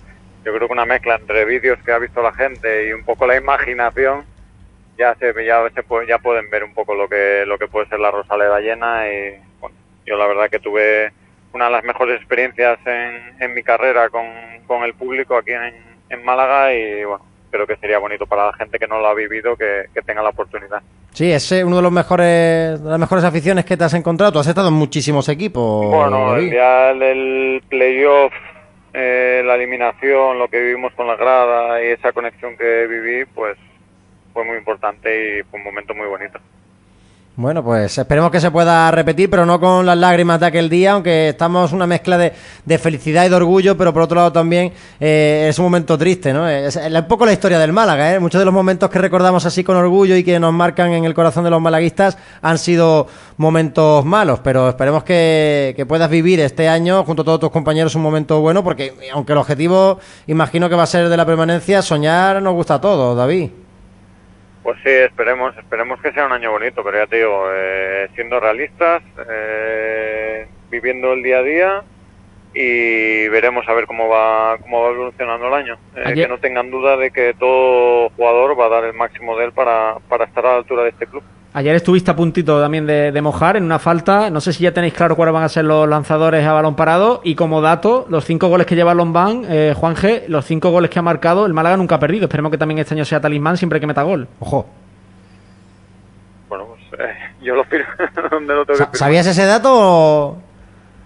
Yo 0.45 0.53
creo 0.53 0.67
que 0.67 0.73
una 0.73 0.85
mezcla 0.85 1.15
entre 1.15 1.45
vídeos 1.45 1.79
que 1.83 1.91
ha 1.91 1.99
visto 1.99 2.21
la 2.21 2.31
gente 2.31 2.87
y 2.87 2.93
un 2.93 3.03
poco 3.03 3.27
la 3.27 3.35
imaginación 3.35 4.23
ya 4.97 5.15
se 5.15 5.33
ya 5.45 5.63
se 5.73 5.83
ya 6.07 6.17
pueden 6.19 6.49
ver 6.49 6.63
un 6.63 6.73
poco 6.73 6.95
lo 6.95 7.07
que 7.07 7.43
lo 7.45 7.57
que 7.57 7.67
puede 7.67 7.87
ser 7.87 7.99
la 7.99 8.11
Rosaleda 8.11 8.59
llena 8.59 9.07
y 9.07 9.35
bueno, 9.59 9.75
yo 10.07 10.17
la 10.17 10.25
verdad 10.25 10.49
que 10.49 10.59
tuve 10.59 11.11
una 11.53 11.65
de 11.65 11.71
las 11.71 11.83
mejores 11.83 12.17
experiencias 12.17 12.79
en, 12.85 13.35
en 13.39 13.53
mi 13.53 13.61
carrera 13.61 14.09
con, 14.09 14.25
con, 14.65 14.83
el 14.83 14.93
público 14.93 15.37
aquí 15.37 15.51
en, 15.51 15.73
en, 16.09 16.23
Málaga 16.23 16.73
y 16.73 17.03
bueno, 17.03 17.25
creo 17.51 17.67
que 17.67 17.75
sería 17.77 17.99
bonito 17.99 18.25
para 18.25 18.47
la 18.47 18.53
gente 18.53 18.79
que 18.79 18.87
no 18.87 18.99
lo 18.99 19.07
ha 19.07 19.13
vivido 19.13 19.55
que, 19.55 19.85
que 19.93 20.01
tenga 20.01 20.21
la 20.21 20.29
oportunidad. 20.29 20.81
Sí, 21.11 21.31
es 21.31 21.51
uno 21.51 21.77
de 21.77 21.81
los 21.81 21.91
mejores 21.91 22.81
de 22.81 22.89
las 22.89 22.99
mejores 22.99 23.25
aficiones 23.25 23.65
que 23.65 23.75
te 23.75 23.83
has 23.83 23.93
encontrado. 23.93 24.31
Tú 24.31 24.39
has 24.39 24.47
estado 24.47 24.69
en 24.69 24.75
muchísimos 24.75 25.27
equipos. 25.29 25.87
Bueno, 25.87 26.35
el 26.35 26.49
día 26.49 26.93
del 26.93 27.63
playoff, 27.67 28.33
eh, 28.93 29.41
la 29.43 29.55
eliminación, 29.55 30.37
lo 30.37 30.47
que 30.47 30.61
vivimos 30.61 30.93
con 30.93 31.07
la 31.07 31.15
grada 31.15 31.83
y 31.83 31.87
esa 31.87 32.13
conexión 32.13 32.55
que 32.55 32.85
viví, 32.87 33.25
pues 33.25 33.57
fue 34.31 34.45
muy 34.45 34.57
importante 34.57 35.39
y 35.39 35.43
fue 35.43 35.59
un 35.59 35.65
momento 35.65 35.95
muy 35.95 36.07
bonito. 36.07 36.39
Bueno, 37.39 37.63
pues 37.63 37.95
esperemos 37.95 38.31
que 38.31 38.41
se 38.41 38.49
pueda 38.49 38.89
repetir, 38.89 39.29
pero 39.29 39.45
no 39.45 39.59
con 39.59 39.85
las 39.85 39.95
lágrimas 39.95 40.39
de 40.39 40.47
aquel 40.47 40.71
día, 40.71 40.93
aunque 40.93 41.29
estamos 41.29 41.71
una 41.71 41.85
mezcla 41.85 42.17
de, 42.17 42.33
de 42.65 42.77
felicidad 42.79 43.27
y 43.27 43.29
de 43.29 43.35
orgullo, 43.35 43.77
pero 43.77 43.93
por 43.93 44.01
otro 44.01 44.15
lado 44.15 44.31
también 44.31 44.73
eh, 44.99 45.45
es 45.47 45.59
un 45.59 45.65
momento 45.65 45.99
triste, 45.99 46.33
¿no? 46.33 46.49
Es, 46.49 46.75
un 46.75 47.07
poco 47.07 47.27
la 47.27 47.33
historia 47.33 47.59
del 47.59 47.71
Málaga, 47.71 48.15
¿eh? 48.15 48.19
Muchos 48.19 48.39
de 48.39 48.45
los 48.45 48.53
momentos 48.55 48.89
que 48.89 48.97
recordamos 48.97 49.45
así 49.45 49.63
con 49.63 49.77
orgullo 49.77 50.15
y 50.15 50.23
que 50.23 50.39
nos 50.39 50.51
marcan 50.51 50.93
en 50.93 51.05
el 51.05 51.13
corazón 51.13 51.43
de 51.43 51.51
los 51.51 51.61
malaguistas 51.61 52.17
han 52.41 52.57
sido 52.57 53.05
momentos 53.37 54.03
malos, 54.03 54.39
pero 54.39 54.69
esperemos 54.69 55.03
que, 55.03 55.75
que 55.77 55.85
puedas 55.85 56.09
vivir 56.09 56.39
este 56.39 56.67
año 56.67 57.03
junto 57.03 57.21
a 57.21 57.25
todos 57.25 57.39
tus 57.39 57.51
compañeros 57.51 57.93
un 57.93 58.01
momento 58.01 58.41
bueno, 58.41 58.63
porque 58.63 58.95
aunque 59.13 59.33
el 59.33 59.37
objetivo 59.37 59.99
imagino 60.25 60.69
que 60.69 60.75
va 60.75 60.81
a 60.81 60.87
ser 60.87 61.07
de 61.07 61.15
la 61.15 61.25
permanencia, 61.27 61.83
soñar 61.83 62.41
nos 62.41 62.55
gusta 62.55 62.73
a 62.73 62.81
todos, 62.81 63.15
David. 63.15 63.66
Pues 64.67 64.79
sí, 64.83 64.89
esperemos, 64.89 65.57
esperemos 65.57 65.97
que 66.01 66.11
sea 66.11 66.25
un 66.25 66.33
año 66.33 66.51
bonito, 66.51 66.83
pero 66.83 66.97
ya 66.97 67.07
te 67.07 67.15
digo, 67.15 67.45
eh, 67.53 68.09
siendo 68.15 68.37
realistas, 68.37 69.01
eh, 69.29 70.45
viviendo 70.69 71.13
el 71.13 71.23
día 71.23 71.37
a 71.37 71.43
día 71.43 71.83
y 72.53 73.29
veremos 73.29 73.65
a 73.69 73.73
ver 73.73 73.85
cómo 73.85 74.09
va 74.09 74.57
cómo 74.59 74.83
va 74.83 74.89
evolucionando 74.89 75.47
el 75.47 75.53
año. 75.53 75.77
Eh, 75.95 76.13
Que 76.15 76.27
no 76.27 76.39
tengan 76.39 76.69
duda 76.69 76.97
de 76.97 77.11
que 77.11 77.33
todo 77.33 78.09
jugador 78.09 78.59
va 78.59 78.65
a 78.65 78.69
dar 78.81 78.83
el 78.83 78.93
máximo 78.93 79.37
de 79.37 79.45
él 79.45 79.53
para, 79.53 79.99
para 80.09 80.25
estar 80.25 80.45
a 80.45 80.49
la 80.49 80.57
altura 80.57 80.83
de 80.83 80.89
este 80.89 81.07
club. 81.07 81.23
Ayer 81.57 81.75
estuviste 81.75 82.11
a 82.11 82.15
puntito 82.15 82.61
también 82.61 82.85
de, 82.85 83.11
de 83.11 83.19
mojar 83.19 83.57
en 83.57 83.63
una 83.63 83.79
falta. 83.79 84.29
No 84.29 84.41
sé 84.41 84.53
si 84.53 84.61
ya 84.61 84.75
tenéis 84.75 84.93
claro 84.93 85.15
cuáles 85.15 85.33
van 85.33 85.41
a 85.41 85.49
ser 85.49 85.65
los 85.65 85.89
lanzadores 85.89 86.45
a 86.45 86.53
balón 86.53 86.75
parado. 86.75 87.19
Y 87.23 87.33
como 87.33 87.61
dato, 87.61 88.05
los 88.09 88.25
cinco 88.25 88.47
goles 88.47 88.67
que 88.67 88.75
lleva 88.75 88.93
Lombán, 88.93 89.43
eh, 89.49 89.73
Juan 89.75 89.95
G, 89.95 90.27
los 90.27 90.45
cinco 90.45 90.69
goles 90.69 90.91
que 90.91 90.99
ha 90.99 91.01
marcado, 91.01 91.47
el 91.47 91.55
Málaga 91.55 91.75
nunca 91.75 91.95
ha 91.95 91.99
perdido. 91.99 92.25
Esperemos 92.25 92.51
que 92.51 92.59
también 92.59 92.77
este 92.77 92.93
año 92.93 93.05
sea 93.05 93.19
talismán 93.19 93.57
siempre 93.57 93.79
que 93.79 93.87
meta 93.87 94.03
gol. 94.03 94.27
Ojo. 94.39 94.67
Bueno, 96.47 96.67
pues 96.67 97.01
eh, 97.01 97.15
yo 97.41 97.55
lo 97.55 97.63
firmo. 97.63 97.87
¿Dónde 98.29 98.53
lo 98.53 98.63
tengo 98.63 98.91
que? 98.91 98.95
¿Sabías 98.95 99.25
ese 99.25 99.45
dato 99.47 99.71
o...? 99.73 100.37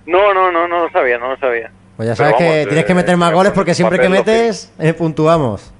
No, 0.06 0.34
no, 0.34 0.52
no, 0.52 0.68
no 0.68 0.84
lo 0.84 0.90
sabía, 0.90 1.18
no 1.18 1.30
lo 1.30 1.38
sabía. 1.38 1.72
Pues 1.96 2.10
ya 2.10 2.16
sabes 2.18 2.36
que 2.36 2.66
tienes 2.68 2.84
que 2.84 2.92
eh, 2.92 2.96
meter 2.96 3.16
más 3.16 3.32
eh, 3.32 3.36
goles 3.36 3.54
porque 3.54 3.72
el 3.72 3.76
siempre 3.76 4.00
que 4.00 4.10
metes, 4.10 4.70
eh, 4.80 4.92
puntuamos. 4.92 5.72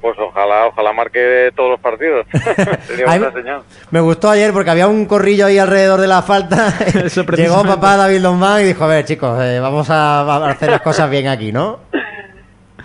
Pues 0.00 0.18
ojalá, 0.18 0.66
ojalá 0.66 0.92
marque 0.92 1.50
todos 1.56 1.70
los 1.70 1.80
partidos. 1.80 2.26
Sería 2.86 3.06
Ay, 3.08 3.18
buena 3.18 3.32
señal. 3.32 3.62
Me 3.90 4.00
gustó 4.00 4.30
ayer 4.30 4.52
porque 4.52 4.70
había 4.70 4.86
un 4.88 5.06
corrillo 5.06 5.46
ahí 5.46 5.58
alrededor 5.58 6.00
de 6.00 6.06
la 6.06 6.22
falta. 6.22 6.68
Eso 7.04 7.24
Llegó 7.24 7.62
papá 7.64 7.96
David 7.96 8.20
Lombán 8.20 8.60
y 8.62 8.64
dijo, 8.64 8.84
a 8.84 8.88
ver 8.88 9.04
chicos, 9.04 9.40
eh, 9.42 9.60
vamos 9.60 9.90
a, 9.90 10.20
a 10.20 10.50
hacer 10.50 10.70
las 10.70 10.82
cosas 10.82 11.10
bien 11.10 11.28
aquí, 11.28 11.52
¿no? 11.52 11.80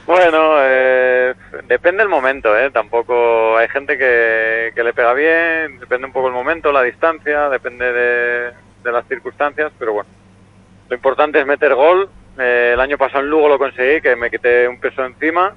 Bueno, 0.06 0.56
eh, 0.60 1.34
depende 1.68 2.04
del 2.04 2.10
momento, 2.10 2.58
¿eh? 2.58 2.70
Tampoco 2.72 3.58
hay 3.58 3.70
gente 3.70 3.98
que, 3.98 4.72
que 4.76 4.84
le 4.84 4.94
pega 4.94 5.14
bien, 5.14 5.80
depende 5.80 6.08
un 6.08 6.14
poco 6.14 6.28
el 6.28 6.34
momento, 6.34 6.72
la 6.72 6.82
distancia, 6.82 7.48
depende 7.50 7.92
de, 7.94 8.52
de 8.84 8.92
las 8.92 9.08
circunstancias, 9.08 9.72
pero 9.80 9.94
bueno. 9.94 10.10
Lo 10.90 10.96
importante 10.96 11.40
es 11.40 11.46
meter 11.46 11.74
gol. 11.74 12.10
Eh, 12.38 12.72
el 12.74 12.80
año 12.82 12.98
pasado 12.98 13.24
en 13.24 13.30
Lugo 13.30 13.48
lo 13.48 13.58
conseguí, 13.58 14.02
que 14.02 14.16
me 14.16 14.30
quité 14.30 14.68
un 14.68 14.80
peso 14.80 15.06
encima. 15.06 15.54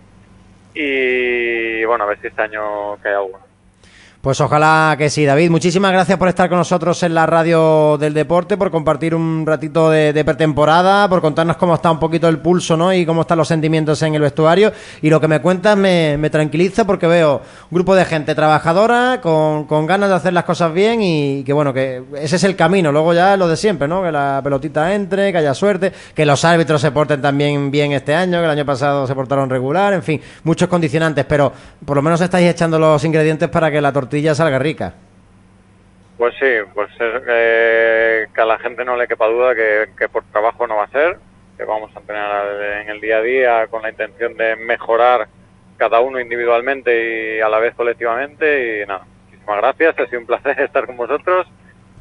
Y 0.79 1.87
bueno, 1.87 2.05
a 2.05 2.09
ver 2.09 2.21
si 2.21 2.27
este 2.27 2.43
año 2.43 2.99
cae 2.99 3.15
algo. 3.15 3.45
Pues 4.27 4.41
ojalá 4.41 4.97
que 4.99 5.09
sí, 5.09 5.25
David. 5.25 5.51
Muchísimas 5.51 5.93
gracias 5.93 6.19
por 6.19 6.27
estar 6.27 6.49
con 6.49 6.59
nosotros 6.59 7.01
en 7.05 7.15
la 7.15 7.27
radio 7.27 7.97
del 7.97 8.12
deporte, 8.12 8.57
por 8.57 8.73
compartir 8.73 9.15
un 9.15 9.47
ratito 9.47 9.89
de, 9.89 10.25
pretemporada, 10.25 11.09
por 11.09 11.21
contarnos 11.21 11.57
cómo 11.57 11.77
está 11.77 11.93
un 11.93 12.01
poquito 12.01 12.27
el 12.27 12.39
pulso, 12.39 12.77
¿no? 12.77 12.93
Y 12.93 13.07
cómo 13.07 13.21
están 13.21 13.39
los 13.39 13.47
sentimientos 13.47 14.03
en 14.03 14.17
el 14.17 14.23
vestuario. 14.23 14.73
Y 15.01 15.11
lo 15.11 15.21
que 15.21 15.29
me 15.29 15.41
cuentas 15.41 15.77
me, 15.77 16.29
tranquiliza 16.29 16.85
porque 16.85 17.07
veo 17.07 17.41
un 17.71 17.75
grupo 17.77 17.95
de 17.95 18.05
gente 18.05 18.35
trabajadora, 18.35 19.21
con, 19.23 19.65
con 19.67 19.87
ganas 19.87 20.09
de 20.09 20.17
hacer 20.17 20.33
las 20.33 20.43
cosas 20.43 20.73
bien 20.73 21.03
y 21.03 21.45
que 21.45 21.53
bueno, 21.53 21.73
que 21.73 22.03
ese 22.21 22.35
es 22.35 22.43
el 22.43 22.57
camino. 22.57 22.91
Luego 22.91 23.15
ya 23.15 23.37
lo 23.37 23.47
de 23.47 23.57
siempre, 23.57 23.87
¿no? 23.87 24.03
Que 24.03 24.11
la 24.11 24.41
pelotita 24.43 24.93
entre, 24.93 25.31
que 25.31 25.39
haya 25.39 25.55
suerte, 25.55 25.93
que 26.17 26.27
los 26.27 26.45
árbitros 26.45 26.81
se 26.81 26.91
porten 26.91 27.23
también 27.23 27.71
bien 27.71 27.93
este 27.93 28.12
año, 28.12 28.41
que 28.41 28.45
el 28.45 28.51
año 28.51 28.67
pasado 28.67 29.07
se 29.07 29.15
portaron 29.15 29.49
regular, 29.49 29.93
en 29.93 30.03
fin, 30.03 30.21
muchos 30.43 30.69
condicionantes, 30.69 31.25
pero 31.27 31.53
por 31.85 31.97
lo 31.97 32.03
menos 32.03 32.21
estáis 32.21 32.51
echando 32.51 32.77
los 32.77 33.05
ingredientes 33.05 33.49
para 33.49 33.71
que 33.71 33.81
la 33.81 33.93
tortilla 33.93 34.15
salga 34.35 34.59
rica. 34.59 34.94
Pues 36.18 36.35
sí, 36.40 36.46
pues 36.74 36.88
eh, 37.00 38.26
que 38.35 38.40
a 38.40 38.46
la 38.46 38.59
gente 38.59 38.85
no 38.85 38.96
le 38.96 39.07
quepa 39.07 39.26
duda 39.26 39.55
que, 39.55 39.90
que 39.98 40.09
por 40.09 40.24
trabajo 40.24 40.66
no 40.66 40.76
va 40.76 40.85
a 40.85 40.90
ser, 40.90 41.18
que 41.57 41.64
vamos 41.64 41.90
a 41.94 42.00
tener 42.00 42.83
en 42.83 42.88
el 42.88 43.00
día 43.00 43.18
a 43.18 43.22
día 43.22 43.66
con 43.66 43.83
la 43.83 43.90
intención 43.90 44.35
de 44.37 44.57
mejorar 44.57 45.29
cada 45.76 46.00
uno 46.00 46.18
individualmente 46.20 47.37
y 47.37 47.40
a 47.40 47.48
la 47.48 47.59
vez 47.59 47.74
colectivamente 47.74 48.83
y 48.83 48.87
nada, 48.87 49.05
muchísimas 49.24 49.59
gracias, 49.59 49.98
ha 49.98 50.07
sido 50.07 50.20
un 50.20 50.26
placer 50.26 50.59
estar 50.61 50.87
con 50.87 50.96
vosotros 50.96 51.46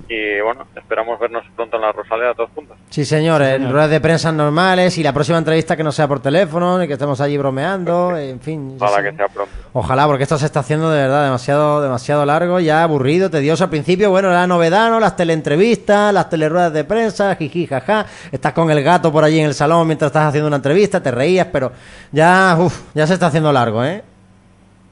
y 0.08 0.40
bueno, 0.42 0.66
esperamos 0.76 1.20
vernos 1.20 1.44
pronto 1.56 1.78
en 1.78 1.82
la 1.82 1.92
Rosaleda 1.92 2.34
todos 2.34 2.50
juntos. 2.54 2.78
Sí, 2.90 3.06
señor, 3.06 3.42
en 3.42 3.72
ruedas 3.72 3.90
de 3.90 4.00
prensa 4.00 4.32
normales 4.32 4.98
y 4.98 5.04
la 5.04 5.14
próxima 5.14 5.38
entrevista 5.38 5.76
que 5.76 5.84
no 5.84 5.92
sea 5.92 6.08
por 6.08 6.22
teléfono 6.22 6.84
y 6.84 6.88
que 6.88 6.94
estemos 6.94 7.20
allí 7.22 7.38
bromeando, 7.38 8.16
en 8.18 8.40
fin. 8.40 8.78
Ojalá 8.80 8.98
sí. 8.98 9.04
que 9.04 9.16
sea 9.16 9.28
pronto. 9.28 9.52
Ojalá, 9.74 10.06
porque 10.06 10.24
esto 10.24 10.38
se 10.38 10.46
está 10.46 10.60
haciendo 10.60 10.92
de 10.92 11.02
verdad 11.02 11.26
demasiado, 11.26 11.82
demasiado 11.82 12.26
largo, 12.26 12.60
ya 12.60 12.84
aburrido, 12.84 13.30
tedioso. 13.30 13.64
Al 13.64 13.70
principio, 13.70 14.12
bueno, 14.12 14.30
era 14.30 14.46
novedad, 14.46 14.90
¿no? 14.90 15.00
Las 15.00 15.16
teleentrevistas, 15.16 16.14
las 16.14 16.30
teleruedas 16.30 16.72
de 16.72 16.84
prensa, 16.84 17.36
jiji, 17.36 17.66
jaja. 17.66 18.06
Estás 18.32 18.54
con 18.54 18.70
el 18.70 18.84
gato 18.84 19.12
por 19.12 19.24
allí 19.24 19.40
en 19.40 19.48
el 19.48 19.54
salón 19.54 19.88
mientras 19.88 20.10
estás 20.10 20.28
haciendo 20.28 20.48
una 20.48 20.58
entrevista, 20.58 21.02
te 21.02 21.12
reías, 21.12 21.48
pero 21.52 21.72
ya, 22.12 22.56
uf, 22.60 22.84
ya 22.94 23.08
se 23.08 23.16
está 23.16 23.28
haciendo 23.28 23.52
largo, 23.52 23.84
¿eh? 23.84 24.04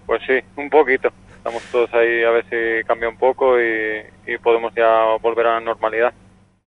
Pues 0.06 0.22
sí, 0.28 0.40
un 0.58 0.70
poquito. 0.70 1.10
Estamos 1.44 1.64
todos 1.74 1.94
ahí 1.94 2.24
a 2.24 2.30
ver 2.30 2.46
si 2.50 2.88
cambia 2.88 3.10
un 3.10 3.18
poco 3.18 3.60
y, 3.60 4.02
y 4.26 4.38
podemos 4.38 4.74
ya 4.76 5.18
volver 5.22 5.48
a 5.48 5.56
la 5.56 5.60
normalidad. 5.60 6.14